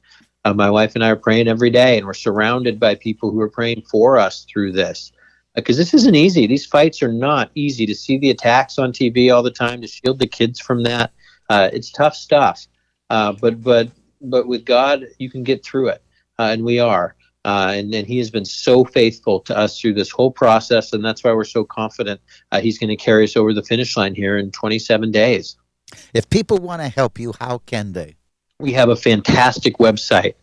[0.44, 3.40] Uh, my wife and I are praying every day, and we're surrounded by people who
[3.40, 5.11] are praying for us through this.
[5.55, 6.47] Because uh, this isn't easy.
[6.47, 7.87] These fights are not easy.
[7.87, 11.12] To see the attacks on TV all the time, to shield the kids from that,
[11.49, 12.67] uh, it's tough stuff.
[13.11, 13.88] Uh, but but
[14.21, 16.03] but with God, you can get through it,
[16.38, 17.17] uh, and we are.
[17.45, 21.23] and, and he has been so faithful to us through this whole process, and that's
[21.23, 22.21] why we're so confident
[22.61, 25.57] he's going to carry us over the finish line here in 27 days.
[26.12, 28.17] If people want to help you, how can they?
[28.61, 30.35] We have a fantastic website.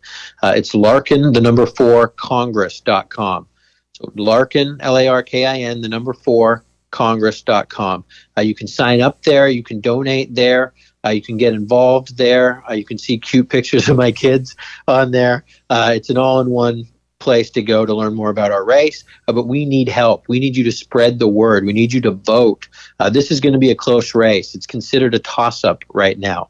[0.42, 3.48] Uh, it's Larkin, the number four, Congress.com.
[3.92, 8.04] So Larkin, L A R K I N, the number four, Congress.com.
[8.36, 9.48] Uh, you can sign up there.
[9.48, 10.72] You can donate there.
[11.04, 12.62] Uh, you can get involved there.
[12.68, 14.56] Uh, you can see cute pictures of my kids
[14.88, 15.44] on there.
[15.68, 16.86] Uh, it's an all in one
[17.18, 19.04] place to go to learn more about our race.
[19.28, 20.24] Uh, but we need help.
[20.28, 21.64] We need you to spread the word.
[21.64, 22.68] We need you to vote.
[22.98, 24.54] Uh, this is going to be a close race.
[24.54, 26.48] It's considered a toss up right now.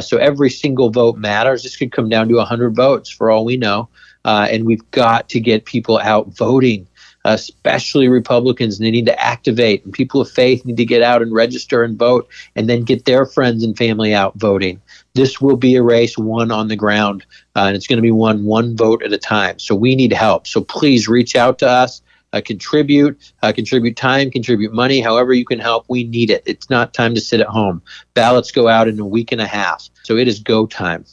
[0.00, 1.62] So every single vote matters.
[1.62, 3.88] This could come down to 100 votes for all we know.
[4.24, 6.86] Uh, and we've got to get people out voting
[7.26, 11.32] especially Republicans, they need to activate, and people of faith need to get out and
[11.32, 14.78] register and vote, and then get their friends and family out voting
[15.14, 17.24] this will be a race won on the ground,
[17.56, 19.58] uh, and it's going to be won one vote at a time.
[19.58, 20.46] So we need help.
[20.46, 22.02] So please reach out to us.
[22.32, 25.84] Uh, contribute, uh, contribute time, contribute money, however you can help.
[25.88, 26.42] We need it.
[26.46, 27.80] It's not time to sit at home.
[28.14, 29.88] Ballots go out in a week and a half.
[30.02, 31.04] So it is go time.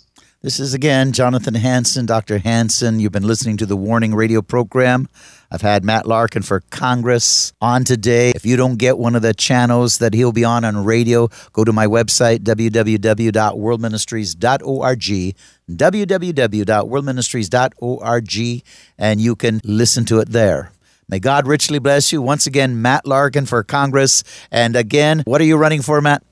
[0.43, 2.39] This is again Jonathan Hansen, Dr.
[2.39, 2.99] Hansen.
[2.99, 5.07] You've been listening to the Warning Radio program.
[5.51, 8.31] I've had Matt Larkin for Congress on today.
[8.33, 11.63] If you don't get one of the channels that he'll be on on radio, go
[11.63, 15.35] to my website, www.worldministries.org,
[15.69, 18.63] www.worldministries.org,
[18.97, 20.71] and you can listen to it there.
[21.07, 22.19] May God richly bless you.
[22.19, 24.23] Once again, Matt Larkin for Congress.
[24.49, 26.23] And again, what are you running for, Matt?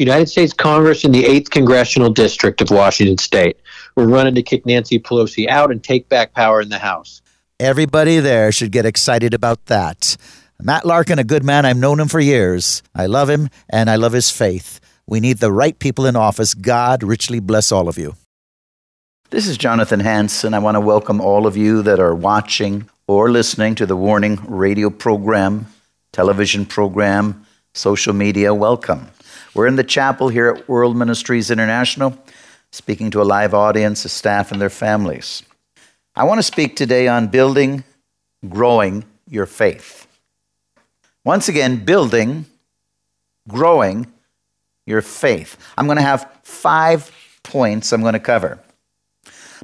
[0.00, 3.58] United States Congress in the 8th Congressional District of Washington State.
[3.96, 7.20] We're running to kick Nancy Pelosi out and take back power in the House.
[7.60, 10.16] Everybody there should get excited about that.
[10.58, 11.66] Matt Larkin, a good man.
[11.66, 12.82] I've known him for years.
[12.94, 14.80] I love him and I love his faith.
[15.06, 16.54] We need the right people in office.
[16.54, 18.14] God richly bless all of you.
[19.28, 20.54] This is Jonathan Hansen.
[20.54, 24.38] I want to welcome all of you that are watching or listening to the Warning
[24.48, 25.66] radio program,
[26.12, 28.54] television program, social media.
[28.54, 29.08] Welcome.
[29.52, 32.16] We're in the chapel here at World Ministries International,
[32.70, 35.42] speaking to a live audience, the staff, and their families.
[36.14, 37.82] I want to speak today on building,
[38.48, 40.06] growing your faith.
[41.24, 42.46] Once again, building,
[43.48, 44.06] growing
[44.86, 45.56] your faith.
[45.76, 47.10] I'm going to have five
[47.42, 48.60] points I'm going to cover.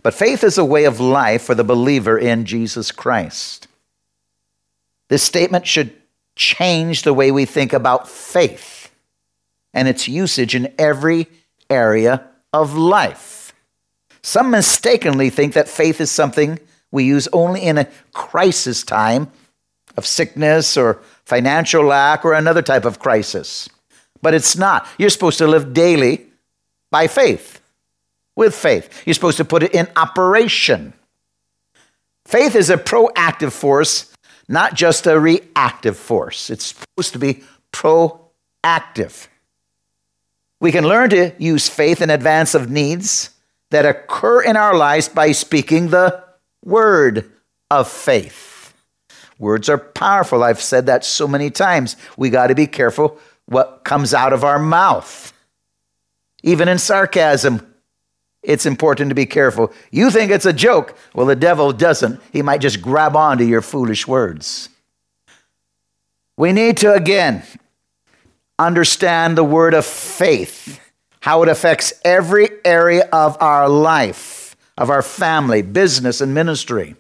[0.03, 3.69] But faith is a way of life for the believer in Jesus Christ.
[5.09, 5.93] This statement should
[6.35, 8.76] change the way we think about faith
[9.77, 11.29] and its usage in every
[11.69, 13.53] area of life.
[14.23, 16.59] Some mistakenly think that faith is something
[16.91, 19.31] we use only in a crisis time
[19.97, 23.69] of sickness or financial lack or another type of crisis.
[24.23, 24.89] But it's not.
[24.99, 26.27] You're supposed to live daily
[26.91, 27.61] by faith,
[28.35, 29.03] with faith.
[29.05, 30.95] You're supposed to put it in operation.
[32.25, 34.11] Faith is a proactive force,
[34.49, 36.49] not just a reactive force.
[36.49, 39.29] It's supposed to be proactive.
[40.61, 43.31] We can learn to use faith in advance of needs
[43.71, 46.25] that occur in our lives by speaking the
[46.65, 47.31] word
[47.71, 48.75] of faith.
[49.39, 50.43] Words are powerful.
[50.43, 51.97] I've said that so many times.
[52.17, 55.33] We got to be careful what comes out of our mouth.
[56.43, 57.75] Even in sarcasm,
[58.43, 59.73] it's important to be careful.
[59.91, 60.97] You think it's a joke.
[61.15, 62.21] Well, the devil doesn't.
[62.33, 64.69] He might just grab onto your foolish words.
[66.37, 67.43] We need to, again,
[68.59, 70.81] understand the word of faith,
[71.21, 76.97] how it affects every area of our life, of our family, business, and ministry.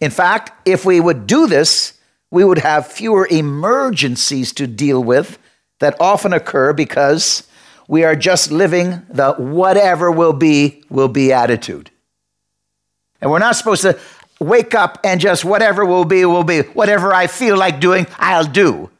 [0.00, 1.94] In fact, if we would do this,
[2.30, 5.38] we would have fewer emergencies to deal with
[5.78, 7.46] that often occur because
[7.88, 11.90] we are just living the whatever will be, will be attitude.
[13.20, 13.98] And we're not supposed to
[14.40, 16.60] wake up and just whatever will be, will be.
[16.60, 18.90] Whatever I feel like doing, I'll do.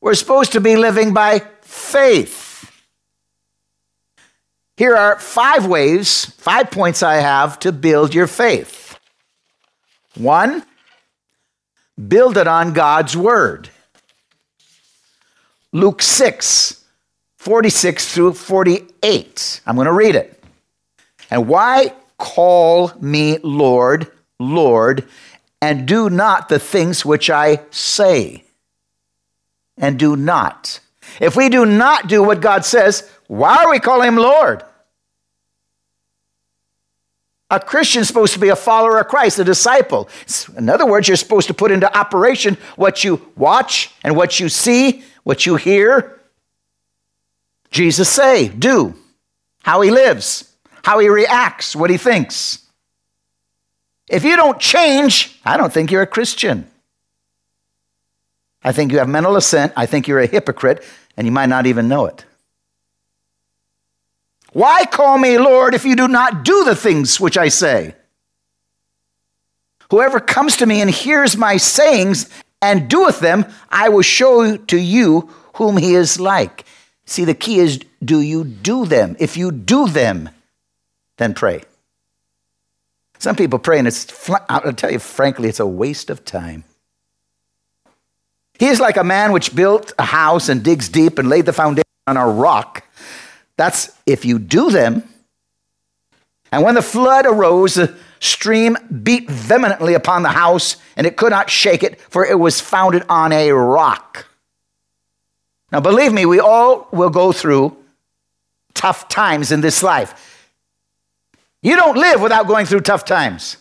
[0.00, 2.70] We're supposed to be living by faith.
[4.76, 8.96] Here are five ways, five points I have to build your faith.
[10.14, 10.64] One,
[12.06, 13.70] build it on God's word.
[15.72, 16.84] Luke 6,
[17.36, 19.60] 46 through 48.
[19.66, 20.42] I'm going to read it.
[21.30, 25.08] And why call me Lord, Lord,
[25.60, 28.44] and do not the things which I say?
[29.78, 30.80] And do not.
[31.20, 34.64] If we do not do what God says, why are we calling him Lord?
[37.50, 40.08] A Christian is supposed to be a follower of Christ, a disciple.
[40.56, 44.50] In other words, you're supposed to put into operation what you watch and what you
[44.50, 46.20] see, what you hear.
[47.70, 48.94] Jesus say, do,
[49.62, 52.66] how he lives, how he reacts, what he thinks.
[54.08, 56.70] If you don't change, I don't think you're a Christian.
[58.68, 59.72] I think you have mental assent.
[59.76, 60.84] I think you're a hypocrite,
[61.16, 62.26] and you might not even know it.
[64.52, 67.94] Why call me Lord if you do not do the things which I say?
[69.90, 72.28] Whoever comes to me and hears my sayings
[72.60, 76.66] and doeth them, I will show to you whom he is like.
[77.06, 79.16] See, the key is do you do them?
[79.18, 80.28] If you do them,
[81.16, 81.62] then pray.
[83.18, 86.64] Some people pray, and it's, I'll tell you frankly, it's a waste of time.
[88.58, 91.52] He is like a man which built a house and digs deep and laid the
[91.52, 92.84] foundation on a rock.
[93.56, 95.08] That's if you do them.
[96.50, 101.30] And when the flood arose, the stream beat vehemently upon the house, and it could
[101.30, 104.26] not shake it, for it was founded on a rock.
[105.70, 107.76] Now, believe me, we all will go through
[108.74, 110.50] tough times in this life.
[111.62, 113.58] You don't live without going through tough times.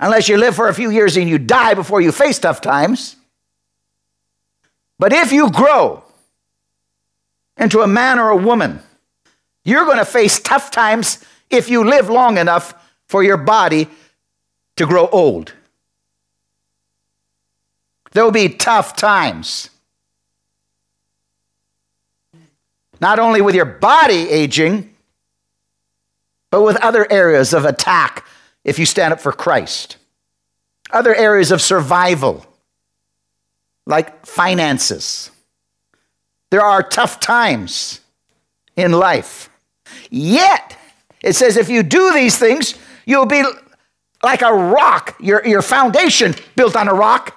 [0.00, 3.16] Unless you live for a few years and you die before you face tough times.
[4.98, 6.02] But if you grow,
[7.60, 8.80] into a man or a woman.
[9.64, 12.74] You're going to face tough times if you live long enough
[13.06, 13.88] for your body
[14.76, 15.52] to grow old.
[18.12, 19.68] There will be tough times.
[22.98, 24.94] Not only with your body aging,
[26.50, 28.26] but with other areas of attack
[28.64, 29.96] if you stand up for Christ.
[30.90, 32.46] Other areas of survival,
[33.86, 35.30] like finances
[36.50, 38.00] there are tough times
[38.76, 39.48] in life.
[40.10, 40.76] Yet,
[41.22, 42.74] it says if you do these things,
[43.06, 43.42] you'll be
[44.22, 47.36] like a rock, your, your foundation built on a rock.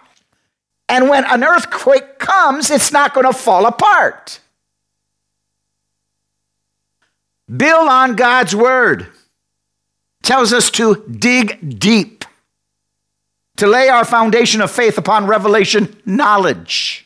[0.89, 4.39] And when an earthquake comes, it's not going to fall apart.
[7.55, 9.07] Build on God's word.
[10.23, 12.25] Tells us to dig deep,
[13.57, 17.05] to lay our foundation of faith upon revelation knowledge.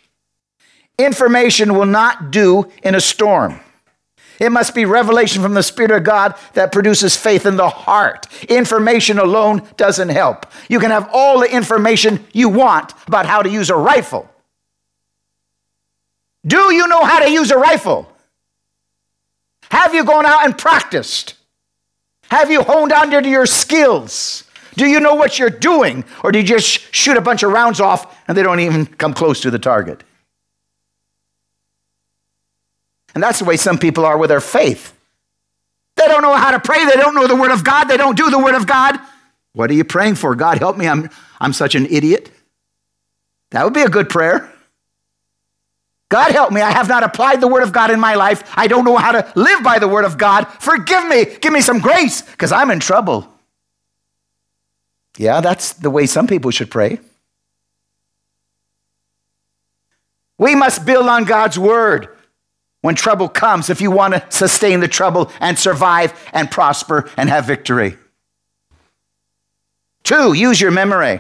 [0.98, 3.60] Information will not do in a storm.
[4.40, 8.28] It must be revelation from the Spirit of God that produces faith in the heart.
[8.50, 10.46] Information alone doesn't help.
[10.70, 14.30] You can have all the information you want about how to use a rifle.
[16.46, 18.12] Do you know how to use a rifle?
[19.72, 21.34] Have you gone out and practiced?
[22.30, 24.44] Have you honed under your skills?
[24.76, 26.04] Do you know what you're doing?
[26.24, 29.14] Or do you just shoot a bunch of rounds off and they don't even come
[29.14, 30.04] close to the target?
[33.16, 34.94] And that's the way some people are with their faith.
[35.96, 36.86] They don't know how to pray.
[36.86, 37.86] They don't know the Word of God.
[37.86, 39.00] They don't do the Word of God.
[39.54, 40.36] What are you praying for?
[40.36, 40.88] God, help me.
[40.88, 41.10] I'm,
[41.40, 42.30] I'm such an idiot.
[43.50, 44.54] That would be a good prayer.
[46.10, 46.62] God help me.
[46.62, 48.50] I have not applied the word of God in my life.
[48.56, 50.46] I don't know how to live by the word of God.
[50.60, 51.26] Forgive me.
[51.42, 53.28] Give me some grace because I'm in trouble.
[55.18, 57.00] Yeah, that's the way some people should pray.
[60.38, 62.10] We must build on God's word
[62.82, 67.28] when trouble comes if you want to sustain the trouble and survive and prosper and
[67.28, 67.98] have victory.
[70.04, 71.20] Two, use your memory.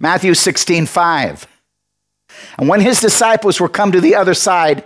[0.00, 1.46] Matthew 16, 5.
[2.58, 4.84] And when his disciples were come to the other side,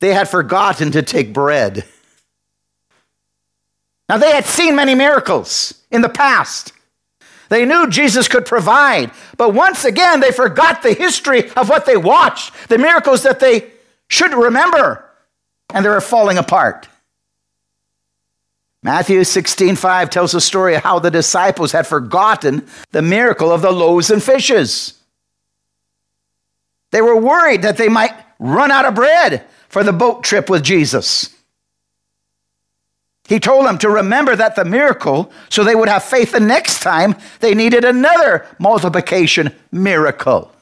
[0.00, 1.84] they had forgotten to take bread.
[4.08, 6.72] Now, they had seen many miracles in the past.
[7.48, 11.96] They knew Jesus could provide, but once again, they forgot the history of what they
[11.96, 13.70] watched, the miracles that they
[14.08, 15.04] should remember,
[15.72, 16.88] and they were falling apart.
[18.82, 23.62] Matthew 16, 5 tells a story of how the disciples had forgotten the miracle of
[23.62, 25.00] the loaves and fishes.
[26.94, 30.62] They were worried that they might run out of bread for the boat trip with
[30.62, 31.34] Jesus.
[33.26, 36.82] He told them to remember that the miracle so they would have faith the next
[36.82, 40.52] time they needed another multiplication miracle.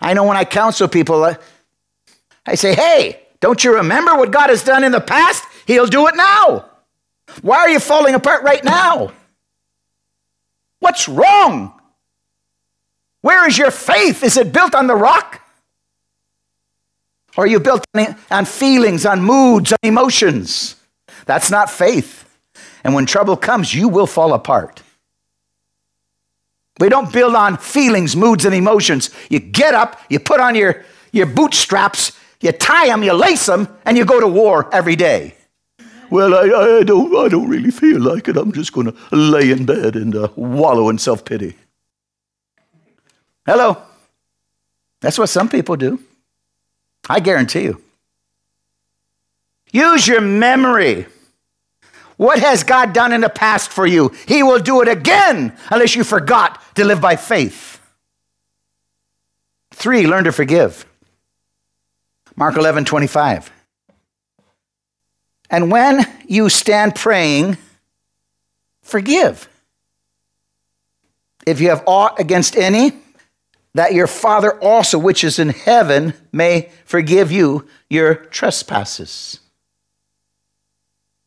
[0.00, 1.22] I know when I counsel people,
[2.46, 5.44] I say, hey, don't you remember what God has done in the past?
[5.66, 6.64] He'll do it now.
[7.42, 9.12] Why are you falling apart right now?
[10.78, 11.77] What's wrong?
[13.20, 14.22] Where is your faith?
[14.22, 15.42] Is it built on the rock?
[17.36, 17.84] Or are you built
[18.30, 20.76] on feelings, on moods, on emotions?
[21.26, 22.24] That's not faith.
[22.84, 24.82] And when trouble comes, you will fall apart.
[26.80, 29.10] We don't build on feelings, moods, and emotions.
[29.30, 33.68] You get up, you put on your, your bootstraps, you tie them, you lace them,
[33.84, 35.34] and you go to war every day.
[36.10, 38.36] Well, I, I, don't, I don't really feel like it.
[38.36, 41.56] I'm just going to lay in bed and uh, wallow in self pity.
[43.48, 43.78] Hello.
[45.00, 45.98] That's what some people do.
[47.08, 47.82] I guarantee you.
[49.72, 51.06] Use your memory.
[52.18, 54.12] What has God done in the past for you?
[54.26, 57.80] He will do it again unless you forgot to live by faith.
[59.70, 60.84] Three, learn to forgive.
[62.36, 63.50] Mark 11, 25.
[65.48, 67.56] And when you stand praying,
[68.82, 69.48] forgive.
[71.46, 72.92] If you have aught against any,
[73.74, 79.40] that your Father also, which is in heaven, may forgive you your trespasses.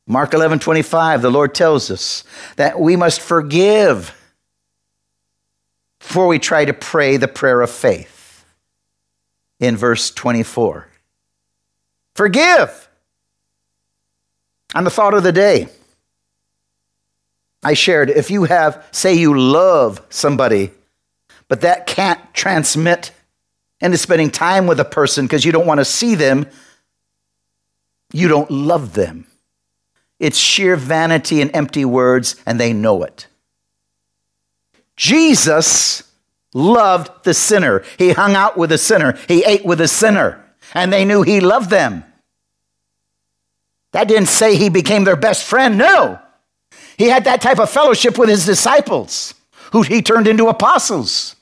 [0.07, 2.23] Mark 11, 25, the Lord tells us
[2.57, 4.17] that we must forgive
[5.99, 8.43] before we try to pray the prayer of faith.
[9.59, 10.87] In verse 24,
[12.15, 12.89] forgive.
[14.73, 15.67] On the thought of the day,
[17.63, 20.71] I shared if you have, say, you love somebody
[21.51, 23.11] but that can't transmit
[23.81, 26.47] into spending time with a person because you don't want to see them,
[28.13, 29.27] you don't love them.
[30.17, 33.27] It's sheer vanity and empty words, and they know it.
[34.95, 36.03] Jesus
[36.53, 37.83] loved the sinner.
[37.97, 40.41] He hung out with a sinner, he ate with a sinner,
[40.73, 42.05] and they knew he loved them.
[43.91, 46.17] That didn't say he became their best friend, no.
[46.97, 49.33] He had that type of fellowship with his disciples,
[49.73, 51.35] who he turned into apostles.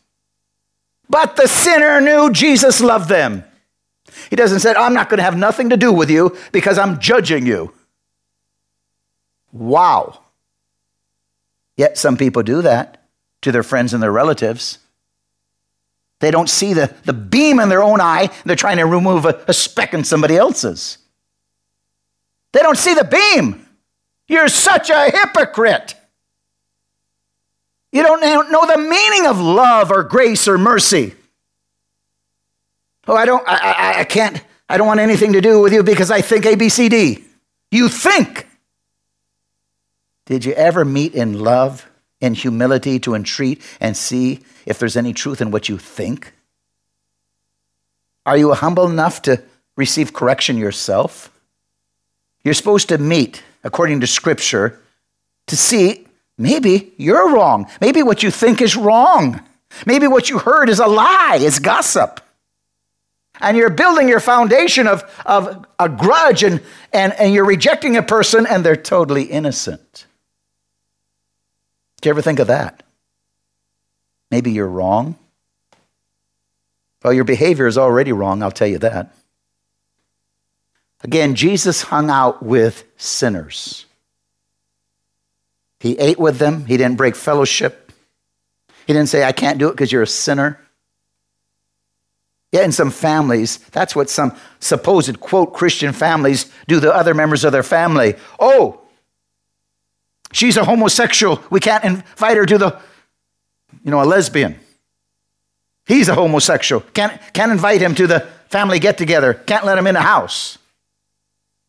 [1.10, 3.43] But the sinner knew Jesus loved them.
[4.30, 6.99] He doesn't say, I'm not going to have nothing to do with you because I'm
[6.99, 7.74] judging you.
[9.51, 10.20] Wow.
[11.78, 13.03] Yet some people do that
[13.41, 14.80] to their friends and their relatives.
[16.20, 19.43] They don't see the, the beam in their own eye, they're trying to remove a,
[19.47, 20.97] a speck in somebody else's.
[22.51, 23.66] They don't see the beam.
[24.28, 25.95] You're such a hypocrite.
[27.91, 31.15] You don't know the meaning of love or grace or mercy.
[33.07, 35.81] Oh, I don't, I, I, I can't, I don't want anything to do with you
[35.81, 37.23] because I think ABCD.
[37.71, 38.47] You think.
[40.27, 41.89] Did you ever meet in love,
[42.21, 46.33] in humility to entreat and see if there's any truth in what you think?
[48.27, 49.41] Are you humble enough to
[49.75, 51.31] receive correction yourself?
[52.43, 54.79] You're supposed to meet, according to Scripture,
[55.47, 56.05] to see
[56.39, 57.67] Maybe you're wrong.
[57.81, 59.41] Maybe what you think is wrong.
[59.85, 62.21] Maybe what you heard is a lie, it's gossip.
[63.41, 66.61] And you're building your foundation of, of a grudge and,
[66.91, 70.05] and, and you're rejecting a person and they're totally innocent.
[72.01, 72.83] Do you ever think of that?
[74.31, 75.17] Maybe you're wrong.
[77.03, 79.13] Well, your behavior is already wrong, I'll tell you that.
[81.03, 83.85] Again, Jesus hung out with sinners.
[85.80, 86.65] He ate with them.
[86.65, 87.91] He didn't break fellowship.
[88.86, 90.59] He didn't say, I can't do it because you're a sinner.
[92.51, 97.43] Yeah, in some families, that's what some supposed, quote, Christian families do to other members
[97.43, 98.15] of their family.
[98.39, 98.82] Oh,
[100.32, 101.43] she's a homosexual.
[101.51, 102.80] We can't invite her to the,
[103.84, 104.59] you know, a lesbian.
[105.86, 106.82] He's a homosexual.
[106.93, 109.36] Can't, can't invite him to the family get together.
[109.36, 110.57] Can't let him in the house.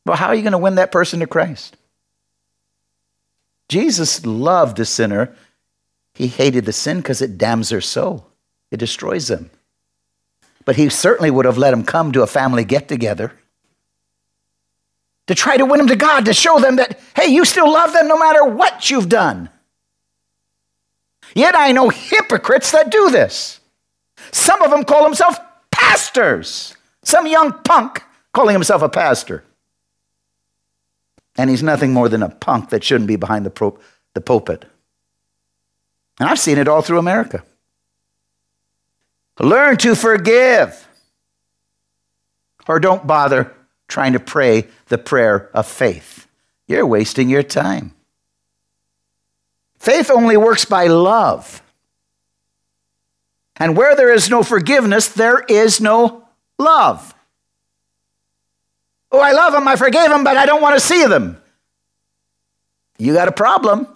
[0.06, 1.76] Well, how are you going to win that person to Christ?
[3.70, 5.32] Jesus loved the sinner.
[6.14, 8.26] He hated the sin because it damns their soul,
[8.72, 9.50] it destroys them.
[10.64, 13.32] But he certainly would have let him come to a family get together
[15.28, 17.92] to try to win them to God, to show them that, hey, you still love
[17.92, 19.48] them no matter what you've done.
[21.36, 23.60] Yet I know hypocrites that do this.
[24.32, 25.38] Some of them call themselves
[25.70, 26.74] pastors.
[27.04, 28.02] Some young punk
[28.34, 29.44] calling himself a pastor.
[31.40, 33.78] And he's nothing more than a punk that shouldn't be behind the, pro-
[34.12, 34.66] the pulpit.
[36.18, 37.42] And I've seen it all through America.
[39.38, 40.86] Learn to forgive.
[42.68, 43.54] Or don't bother
[43.88, 46.26] trying to pray the prayer of faith.
[46.68, 47.94] You're wasting your time.
[49.78, 51.62] Faith only works by love.
[53.56, 56.28] And where there is no forgiveness, there is no
[56.58, 57.14] love.
[59.12, 61.40] Oh, I love them, I forgave them, but I don't want to see them.
[62.98, 63.86] You got a problem.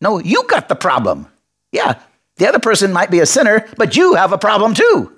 [0.00, 1.28] No, you got the problem.
[1.72, 2.00] Yeah,
[2.36, 5.12] the other person might be a sinner, but you have a problem too.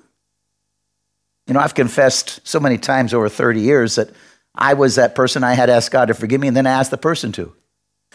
[1.47, 4.11] You know, I've confessed so many times over 30 years that
[4.55, 5.45] I was that person.
[5.45, 7.55] I had asked God to forgive me, and then I asked the person to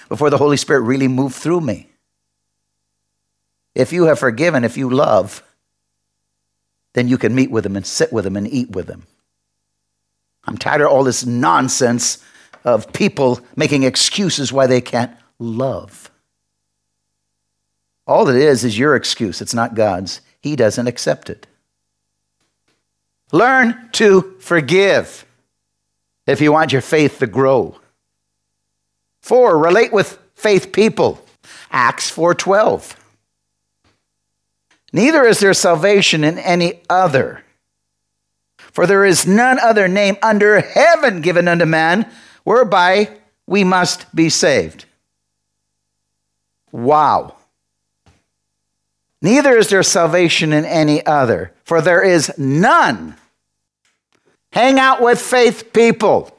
[0.10, 1.88] before the Holy Spirit really moved through me.
[3.74, 5.44] If you have forgiven, if you love,
[6.94, 9.08] then you can meet with them and sit with them and eat with them.
[10.46, 12.24] I'm tired of all this nonsense
[12.64, 16.12] of people making excuses why they can't love.
[18.08, 20.22] All it is is your excuse, it's not God's.
[20.42, 21.48] He doesn't accept it.
[23.32, 25.26] Learn to forgive
[26.28, 27.80] if you want your faith to grow.
[29.22, 31.24] Four, relate with faith people.
[31.72, 32.96] Acts 4:12.
[34.92, 37.44] Neither is there salvation in any other.
[38.72, 42.10] For there is none other name under heaven given unto man
[42.44, 43.10] whereby
[43.46, 44.86] we must be saved.
[46.72, 47.36] Wow.
[49.22, 53.16] Neither is there salvation in any other, for there is none.
[54.52, 56.36] Hang out with faith people.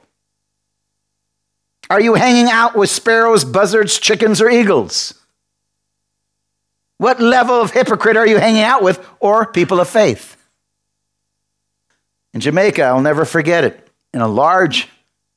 [1.88, 5.14] Are you hanging out with sparrows, buzzards, chickens, or eagles?
[6.96, 10.36] What level of hypocrite are you hanging out with, or people of faith?
[12.34, 13.88] In Jamaica, I'll never forget it.
[14.14, 14.88] In a large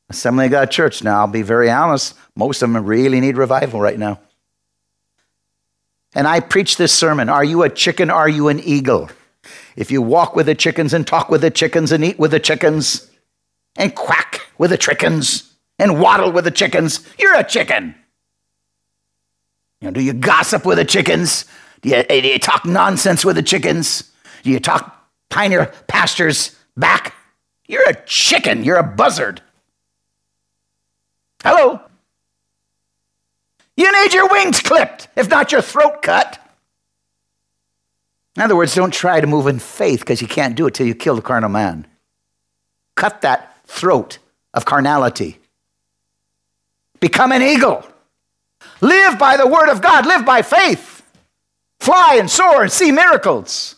[0.09, 3.81] Assembly of God church, now I'll be very honest, most of them really need revival
[3.81, 4.19] right now.
[6.13, 8.09] And I preach this sermon Are you a chicken?
[8.09, 9.09] Are you an eagle?
[9.75, 12.39] If you walk with the chickens and talk with the chickens and eat with the
[12.39, 13.09] chickens
[13.75, 17.93] and quack with the chickens and waddle with the chickens, you're a chicken.
[19.81, 21.45] You know, do you gossip with the chickens?
[21.81, 24.09] Do you, eh, do you talk nonsense with the chickens?
[24.43, 24.95] Do you talk
[25.29, 27.15] pioneer pastures back?
[27.67, 28.63] You're a chicken.
[28.63, 29.41] You're a buzzard.
[31.43, 31.81] Hello?
[33.77, 36.39] You need your wings clipped, if not your throat cut.
[38.35, 40.87] In other words, don't try to move in faith because you can't do it till
[40.87, 41.87] you kill the carnal man.
[42.95, 44.19] Cut that throat
[44.53, 45.39] of carnality.
[46.99, 47.85] Become an eagle.
[48.81, 50.05] Live by the word of God.
[50.05, 51.03] Live by faith.
[51.79, 53.75] Fly and soar and see miracles.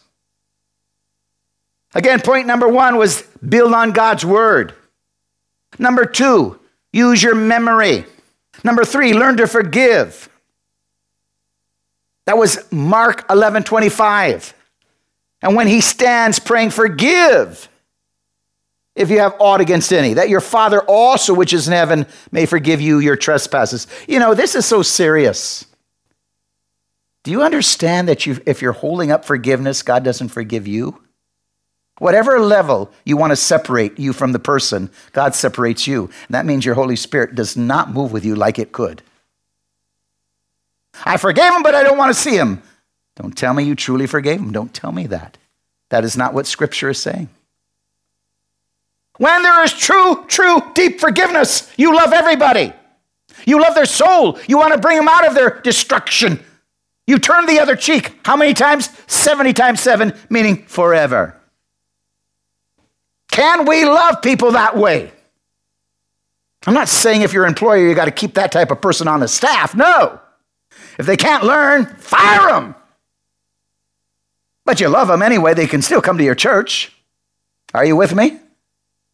[1.94, 4.74] Again, point number one was build on God's word.
[5.80, 6.60] Number two,
[6.92, 8.06] use your memory.
[8.64, 10.30] Number three, learn to forgive.
[12.26, 14.54] That was Mark 11 25.
[15.42, 17.70] And when he stands praying, forgive
[18.96, 22.48] if you have aught against any, that your Father also, which is in heaven, may
[22.48, 23.86] forgive you your trespasses.
[24.08, 25.66] You know, this is so serious.
[27.24, 31.00] Do you understand that you, if you're holding up forgiveness, God doesn't forgive you?
[32.00, 36.06] Whatever level you want to separate you from the person, God separates you.
[36.06, 39.02] And that means your Holy Spirit does not move with you like it could.
[41.06, 42.62] I forgave him, but I don't want to see him.
[43.16, 44.52] Don't tell me you truly forgave him.
[44.52, 45.38] Don't tell me that.
[45.90, 47.30] That is not what Scripture is saying.
[49.18, 52.74] When there is true, true, deep forgiveness, you love everybody.
[53.46, 54.40] You love their soul.
[54.48, 56.44] You want to bring them out of their destruction.
[57.08, 58.20] You turn the other cheek.
[58.24, 58.90] How many times?
[59.08, 61.37] 70 times 7, meaning forever.
[63.38, 65.12] Can we love people that way?
[66.66, 69.08] I'm not saying if you're an employer, you got to keep that type of person
[69.08, 69.76] on the staff.
[69.76, 70.20] No.
[70.98, 72.74] If they can't learn, fire them.
[74.66, 76.92] But you love them anyway, they can still come to your church.
[77.76, 78.40] Are you with me?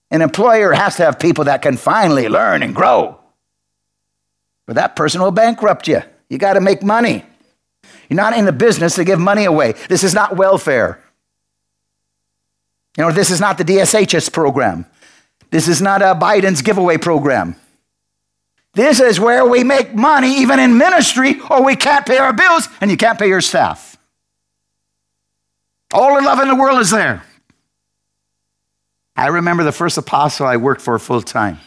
[0.10, 3.20] An employer has to have people that can finally learn and grow.
[4.70, 6.02] Or that person will bankrupt you.
[6.30, 7.26] You got to make money.
[8.08, 9.74] You're not in the business to give money away.
[9.90, 11.03] This is not welfare.
[12.98, 14.86] You know, this is not the DSHS program.
[15.50, 17.56] This is not a Biden's giveaway program.
[18.74, 22.68] This is where we make money, even in ministry, or we can't pay our bills
[22.82, 23.98] and you can't pay your staff.
[25.94, 27.24] All the love in the world is there.
[29.16, 31.60] I remember the first apostle I worked for full time.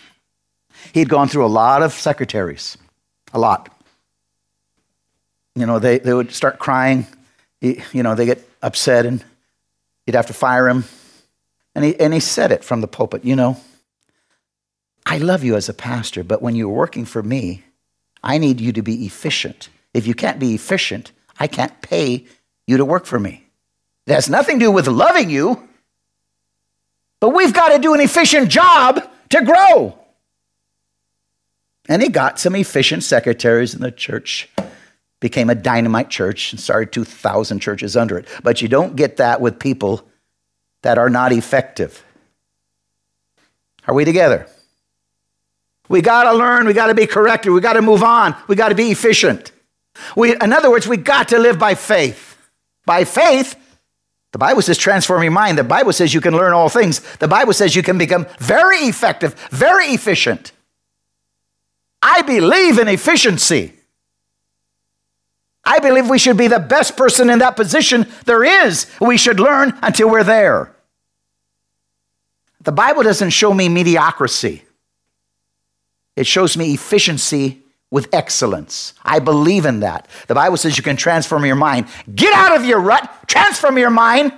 [0.92, 2.76] He'd gone through a lot of secretaries,
[3.32, 3.72] a lot.
[5.54, 7.06] You know, they, they would start crying.
[7.60, 9.24] You know, they get upset and
[10.06, 10.84] you'd have to fire him.
[11.76, 13.58] And he, and he said it from the pulpit, you know,
[15.04, 17.64] I love you as a pastor, but when you're working for me,
[18.22, 19.68] I need you to be efficient.
[19.92, 22.24] If you can't be efficient, I can't pay
[22.66, 23.44] you to work for me.
[24.06, 25.68] It has nothing to do with loving you,
[27.20, 29.98] but we've got to do an efficient job to grow.
[31.90, 34.48] And he got some efficient secretaries in the church,
[35.20, 38.26] became a dynamite church, and started 2,000 churches under it.
[38.42, 40.08] But you don't get that with people
[40.86, 42.04] that are not effective.
[43.88, 44.46] Are we together?
[45.88, 48.54] We got to learn, we got to be corrected, we got to move on, we
[48.54, 49.50] got to be efficient.
[50.14, 52.36] We, in other words, we got to live by faith.
[52.84, 53.56] By faith,
[54.30, 55.58] the Bible says transform your mind.
[55.58, 57.00] The Bible says you can learn all things.
[57.16, 60.52] The Bible says you can become very effective, very efficient.
[62.00, 63.72] I believe in efficiency.
[65.64, 68.86] I believe we should be the best person in that position there is.
[69.00, 70.75] We should learn until we're there.
[72.66, 74.64] The Bible doesn't show me mediocrity,
[76.16, 77.62] it shows me efficiency
[77.92, 78.92] with excellence.
[79.04, 80.08] I believe in that.
[80.26, 81.86] The Bible says you can transform your mind.
[82.12, 84.32] Get out of your rut, transform your mind,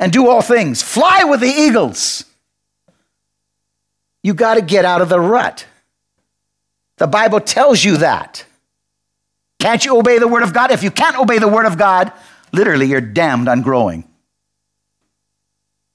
[0.00, 0.82] and do all things.
[0.82, 2.24] Fly with the eagles.
[4.22, 5.66] You got to get out of the rut.
[6.96, 8.46] The Bible tells you that.
[9.58, 10.70] Can't you obey the Word of God?
[10.70, 12.14] If you can't obey the Word of God,
[12.50, 14.09] literally you're damned on growing.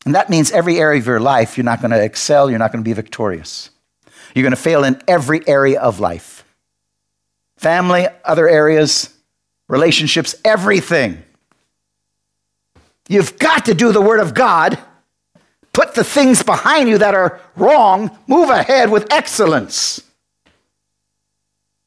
[0.05, 2.71] And that means every area of your life, you're not going to excel, you're not
[2.71, 3.71] going to be victorious.
[4.33, 6.43] You're going to fail in every area of life
[7.57, 9.09] family, other areas,
[9.67, 11.23] relationships, everything.
[13.07, 14.77] You've got to do the Word of God.
[15.73, 20.01] Put the things behind you that are wrong, move ahead with excellence.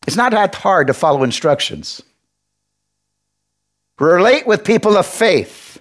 [0.06, 2.02] It's not that hard to follow instructions.
[3.98, 5.80] Relate with people of faith.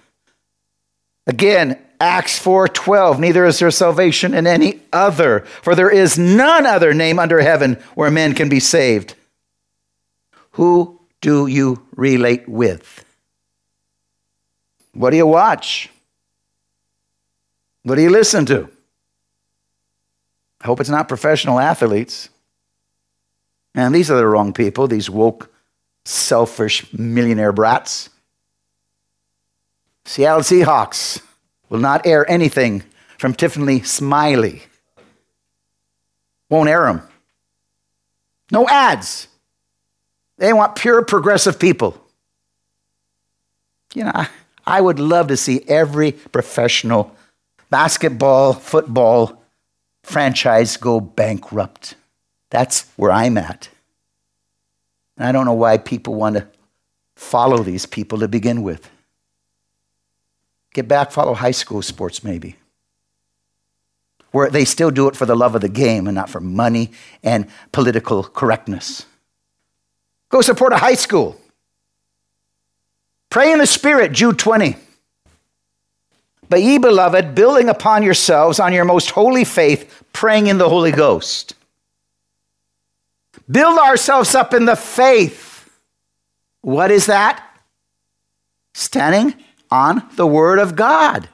[1.26, 6.94] Again, Acts 4:12 Neither is there salvation in any other for there is none other
[6.94, 9.14] name under heaven where men can be saved.
[10.52, 13.04] Who do you relate with?
[14.92, 15.90] What do you watch?
[17.82, 18.68] What do you listen to?
[20.60, 22.28] I hope it's not professional athletes.
[23.74, 25.52] And these are the wrong people, these woke,
[26.04, 28.10] selfish millionaire brats.
[30.04, 31.20] Seattle Seahawks
[31.68, 32.82] will not air anything
[33.18, 34.62] from Tiffany Smiley.
[36.50, 37.02] Won't air them.
[38.50, 39.28] No ads.
[40.38, 42.00] They want pure progressive people.
[43.94, 44.28] You know, I,
[44.66, 47.14] I would love to see every professional
[47.70, 49.42] basketball, football
[50.02, 51.94] franchise go bankrupt.
[52.50, 53.68] That's where I'm at.
[55.16, 56.46] And I don't know why people want to
[57.16, 58.88] follow these people to begin with.
[60.78, 62.54] Get back, follow high school sports maybe.
[64.30, 66.92] Where they still do it for the love of the game and not for money
[67.24, 69.04] and political correctness.
[70.28, 71.36] Go support a high school.
[73.28, 74.76] Pray in the Spirit, Jude 20.
[76.48, 80.92] But ye, beloved, building upon yourselves on your most holy faith, praying in the Holy
[80.92, 81.54] Ghost.
[83.50, 85.68] Build ourselves up in the faith.
[86.60, 87.44] What is that?
[88.74, 89.34] Standing
[89.70, 91.28] on the Word of God.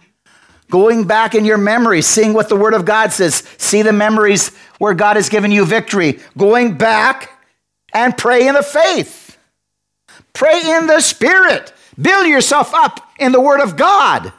[0.70, 3.42] Going back in your memory, seeing what the Word of God says.
[3.58, 6.18] See the memories where God has given you victory.
[6.36, 7.30] Going back
[7.92, 9.38] and pray in the faith.
[10.32, 11.72] Pray in the Spirit.
[12.00, 14.32] Build yourself up in the Word of God.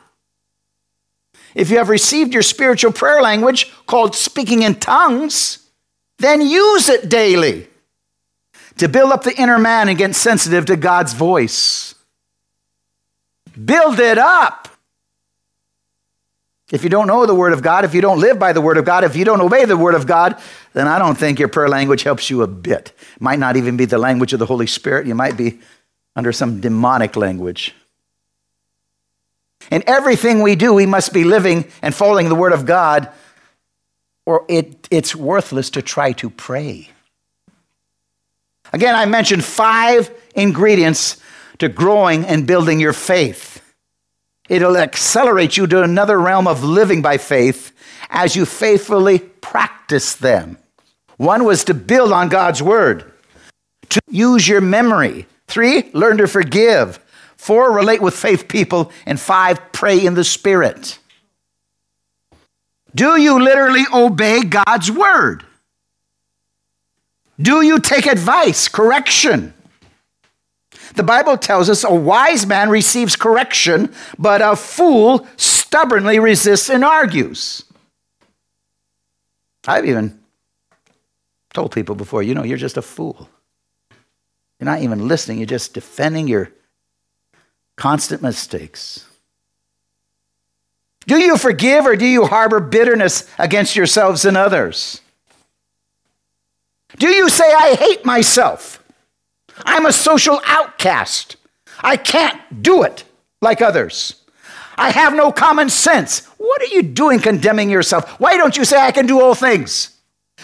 [1.54, 5.60] If you have received your spiritual prayer language called speaking in tongues,
[6.20, 7.68] then use it daily
[8.78, 11.95] to build up the inner man and get sensitive to God's voice.
[13.64, 14.68] Build it up.
[16.72, 18.78] If you don't know the Word of God, if you don't live by the Word
[18.78, 20.42] of God, if you don't obey the Word of God,
[20.74, 22.92] then I don't think your prayer language helps you a bit.
[23.16, 25.06] It might not even be the language of the Holy Spirit.
[25.06, 25.60] You might be
[26.16, 27.76] under some demonic language.
[29.70, 33.10] In everything we do, we must be living and following the Word of God,
[34.26, 36.90] or it, it's worthless to try to pray.
[38.74, 41.22] Again, I mentioned five ingredients
[41.60, 43.62] to growing and building your faith.
[44.48, 47.72] It'll accelerate you to another realm of living by faith
[48.10, 50.58] as you faithfully practice them.
[51.18, 53.12] One was to build on God's word,
[53.90, 57.00] to use your memory, three, learn to forgive,
[57.38, 61.00] four, relate with faith people, and five, pray in the Spirit.
[62.94, 65.44] Do you literally obey God's word?
[67.42, 69.55] Do you take advice, correction?
[70.96, 76.84] The Bible tells us a wise man receives correction, but a fool stubbornly resists and
[76.84, 77.64] argues.
[79.68, 80.20] I've even
[81.54, 83.30] told people before, you know, you're just a fool.
[84.60, 86.52] You're not even listening, you're just defending your
[87.76, 89.06] constant mistakes.
[91.08, 95.02] Do you forgive or do you harbor bitterness against yourselves and others?
[96.98, 98.82] Do you say, I hate myself?
[99.64, 101.38] I'm a social outcast.
[101.80, 103.04] I can't do it
[103.42, 104.22] like others.
[104.78, 106.26] I have no common sense.
[106.38, 108.20] What are you doing condemning yourself?
[108.20, 109.98] Why don't you say, I can do all things?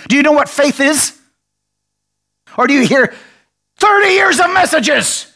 [0.07, 1.19] Do you know what faith is?
[2.57, 3.13] Or do you hear
[3.77, 5.33] 30 years of messages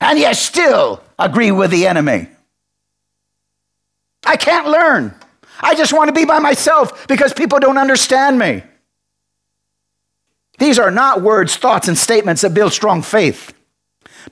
[0.00, 2.28] and yet still agree with the enemy?
[4.24, 5.14] I can't learn.
[5.60, 8.62] I just want to be by myself because people don't understand me.
[10.58, 13.52] These are not words, thoughts, and statements that build strong faith,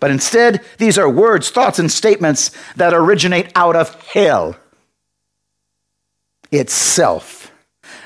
[0.00, 4.56] but instead, these are words, thoughts, and statements that originate out of hell
[6.50, 7.52] itself,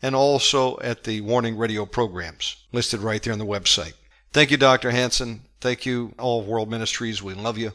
[0.00, 3.92] and also at the warning radio programs listed right there on the website.
[4.32, 4.90] Thank you, Dr.
[4.90, 5.42] Hansen.
[5.60, 7.22] Thank you, all of World Ministries.
[7.22, 7.72] We love you.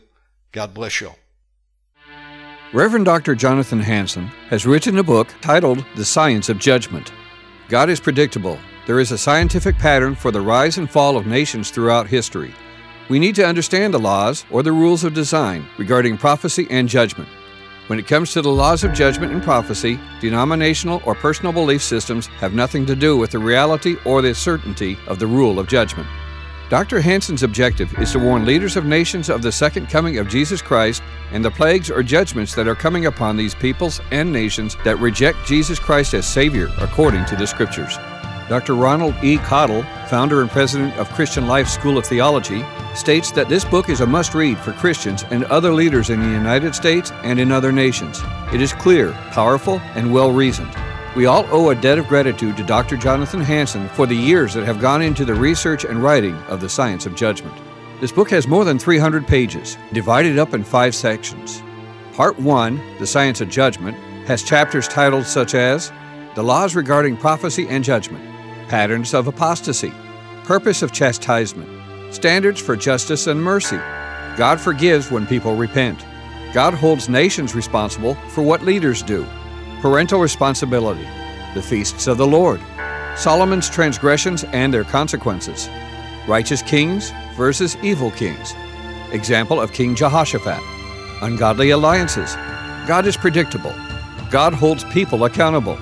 [0.51, 1.11] God bless you.
[2.73, 3.35] Reverend Dr.
[3.35, 7.11] Jonathan Hansen has written a book titled The Science of Judgment.
[7.67, 8.57] God is predictable.
[8.85, 12.53] There is a scientific pattern for the rise and fall of nations throughout history.
[13.09, 17.29] We need to understand the laws or the rules of design regarding prophecy and judgment.
[17.87, 22.27] When it comes to the laws of judgment and prophecy, denominational or personal belief systems
[22.39, 26.07] have nothing to do with the reality or the certainty of the rule of judgment.
[26.71, 27.01] Dr.
[27.01, 31.03] Hansen's objective is to warn leaders of nations of the second coming of Jesus Christ
[31.33, 35.45] and the plagues or judgments that are coming upon these peoples and nations that reject
[35.45, 37.97] Jesus Christ as Savior according to the Scriptures.
[38.47, 38.75] Dr.
[38.75, 39.37] Ronald E.
[39.39, 42.63] Cottle, founder and president of Christian Life School of Theology,
[42.95, 46.29] states that this book is a must read for Christians and other leaders in the
[46.29, 48.21] United States and in other nations.
[48.53, 50.73] It is clear, powerful, and well reasoned.
[51.13, 52.95] We all owe a debt of gratitude to Dr.
[52.95, 56.69] Jonathan Hansen for the years that have gone into the research and writing of the
[56.69, 57.53] science of judgment.
[57.99, 61.61] This book has more than 300 pages, divided up in five sections.
[62.13, 65.91] Part 1, The Science of Judgment, has chapters titled such as
[66.35, 68.23] The Laws Regarding Prophecy and Judgment,
[68.69, 69.91] Patterns of Apostasy,
[70.45, 73.77] Purpose of Chastisement, Standards for Justice and Mercy,
[74.37, 76.05] God Forgives When People Repent,
[76.53, 79.27] God Holds Nations Responsible for What Leaders Do,
[79.81, 81.07] parental responsibility,
[81.55, 82.61] the feasts of the Lord,
[83.17, 85.69] Solomon's transgressions and their consequences,
[86.27, 88.53] righteous kings versus evil kings,
[89.11, 90.61] example of King Jehoshaphat,
[91.23, 92.35] ungodly alliances,
[92.87, 93.73] God is predictable,
[94.29, 95.77] God holds people accountable,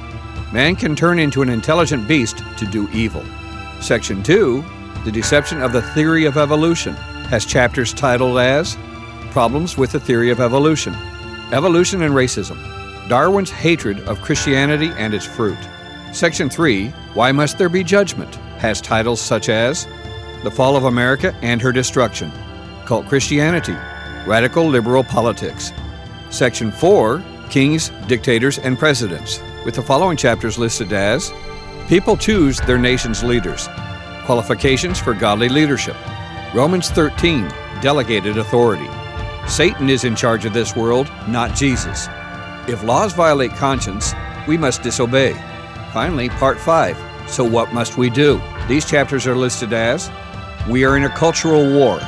[0.53, 3.23] man can turn into an intelligent beast to do evil.
[3.81, 4.63] Section 2,
[5.03, 6.95] The Deception of the Theory of Evolution,
[7.27, 8.77] has chapters titled as
[9.31, 10.95] Problems with the Theory of Evolution,
[11.51, 12.78] Evolution and Racism,
[13.09, 15.57] Darwin's hatred of Christianity and its fruit.
[16.13, 18.35] Section 3, Why Must There Be Judgment?
[18.59, 19.87] has titles such as
[20.43, 22.31] The Fall of America and Her Destruction,
[22.85, 23.75] Cult Christianity,
[24.27, 25.71] Radical Liberal Politics.
[26.29, 31.33] Section 4, Kings, Dictators, and Presidents, with the following chapters listed as
[31.87, 33.67] People Choose Their Nation's Leaders,
[34.25, 35.95] Qualifications for Godly Leadership,
[36.53, 37.51] Romans 13,
[37.81, 38.87] Delegated Authority.
[39.47, 42.07] Satan is in charge of this world, not Jesus.
[42.69, 44.13] If laws violate conscience,
[44.47, 45.33] we must disobey.
[45.91, 46.95] Finally, Part 5
[47.27, 48.39] So what must we do?
[48.67, 50.11] These chapters are listed as
[50.69, 51.99] We are in a cultural war,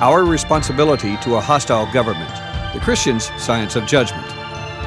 [0.00, 2.32] our responsibility to a hostile government,
[2.72, 4.26] the Christian's science of judgment.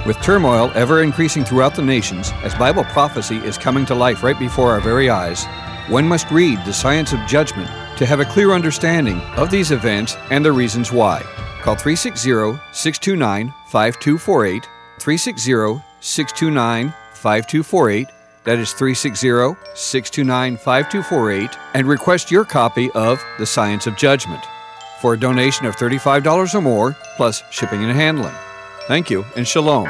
[0.07, 4.39] With turmoil ever increasing throughout the nations, as Bible prophecy is coming to life right
[4.39, 5.45] before our very eyes,
[5.87, 7.69] one must read the science of judgment
[7.99, 11.21] to have a clear understanding of these events and the reasons why.
[11.61, 18.07] Call 360 629 5248 360 629 5248.
[18.43, 19.27] That is 360
[19.75, 21.57] 629 5248.
[21.73, 24.43] And request your copy of The Science of Judgment
[25.01, 28.35] for a donation of $35 or more, plus shipping and handling.
[28.87, 29.89] Thank you, and shalom.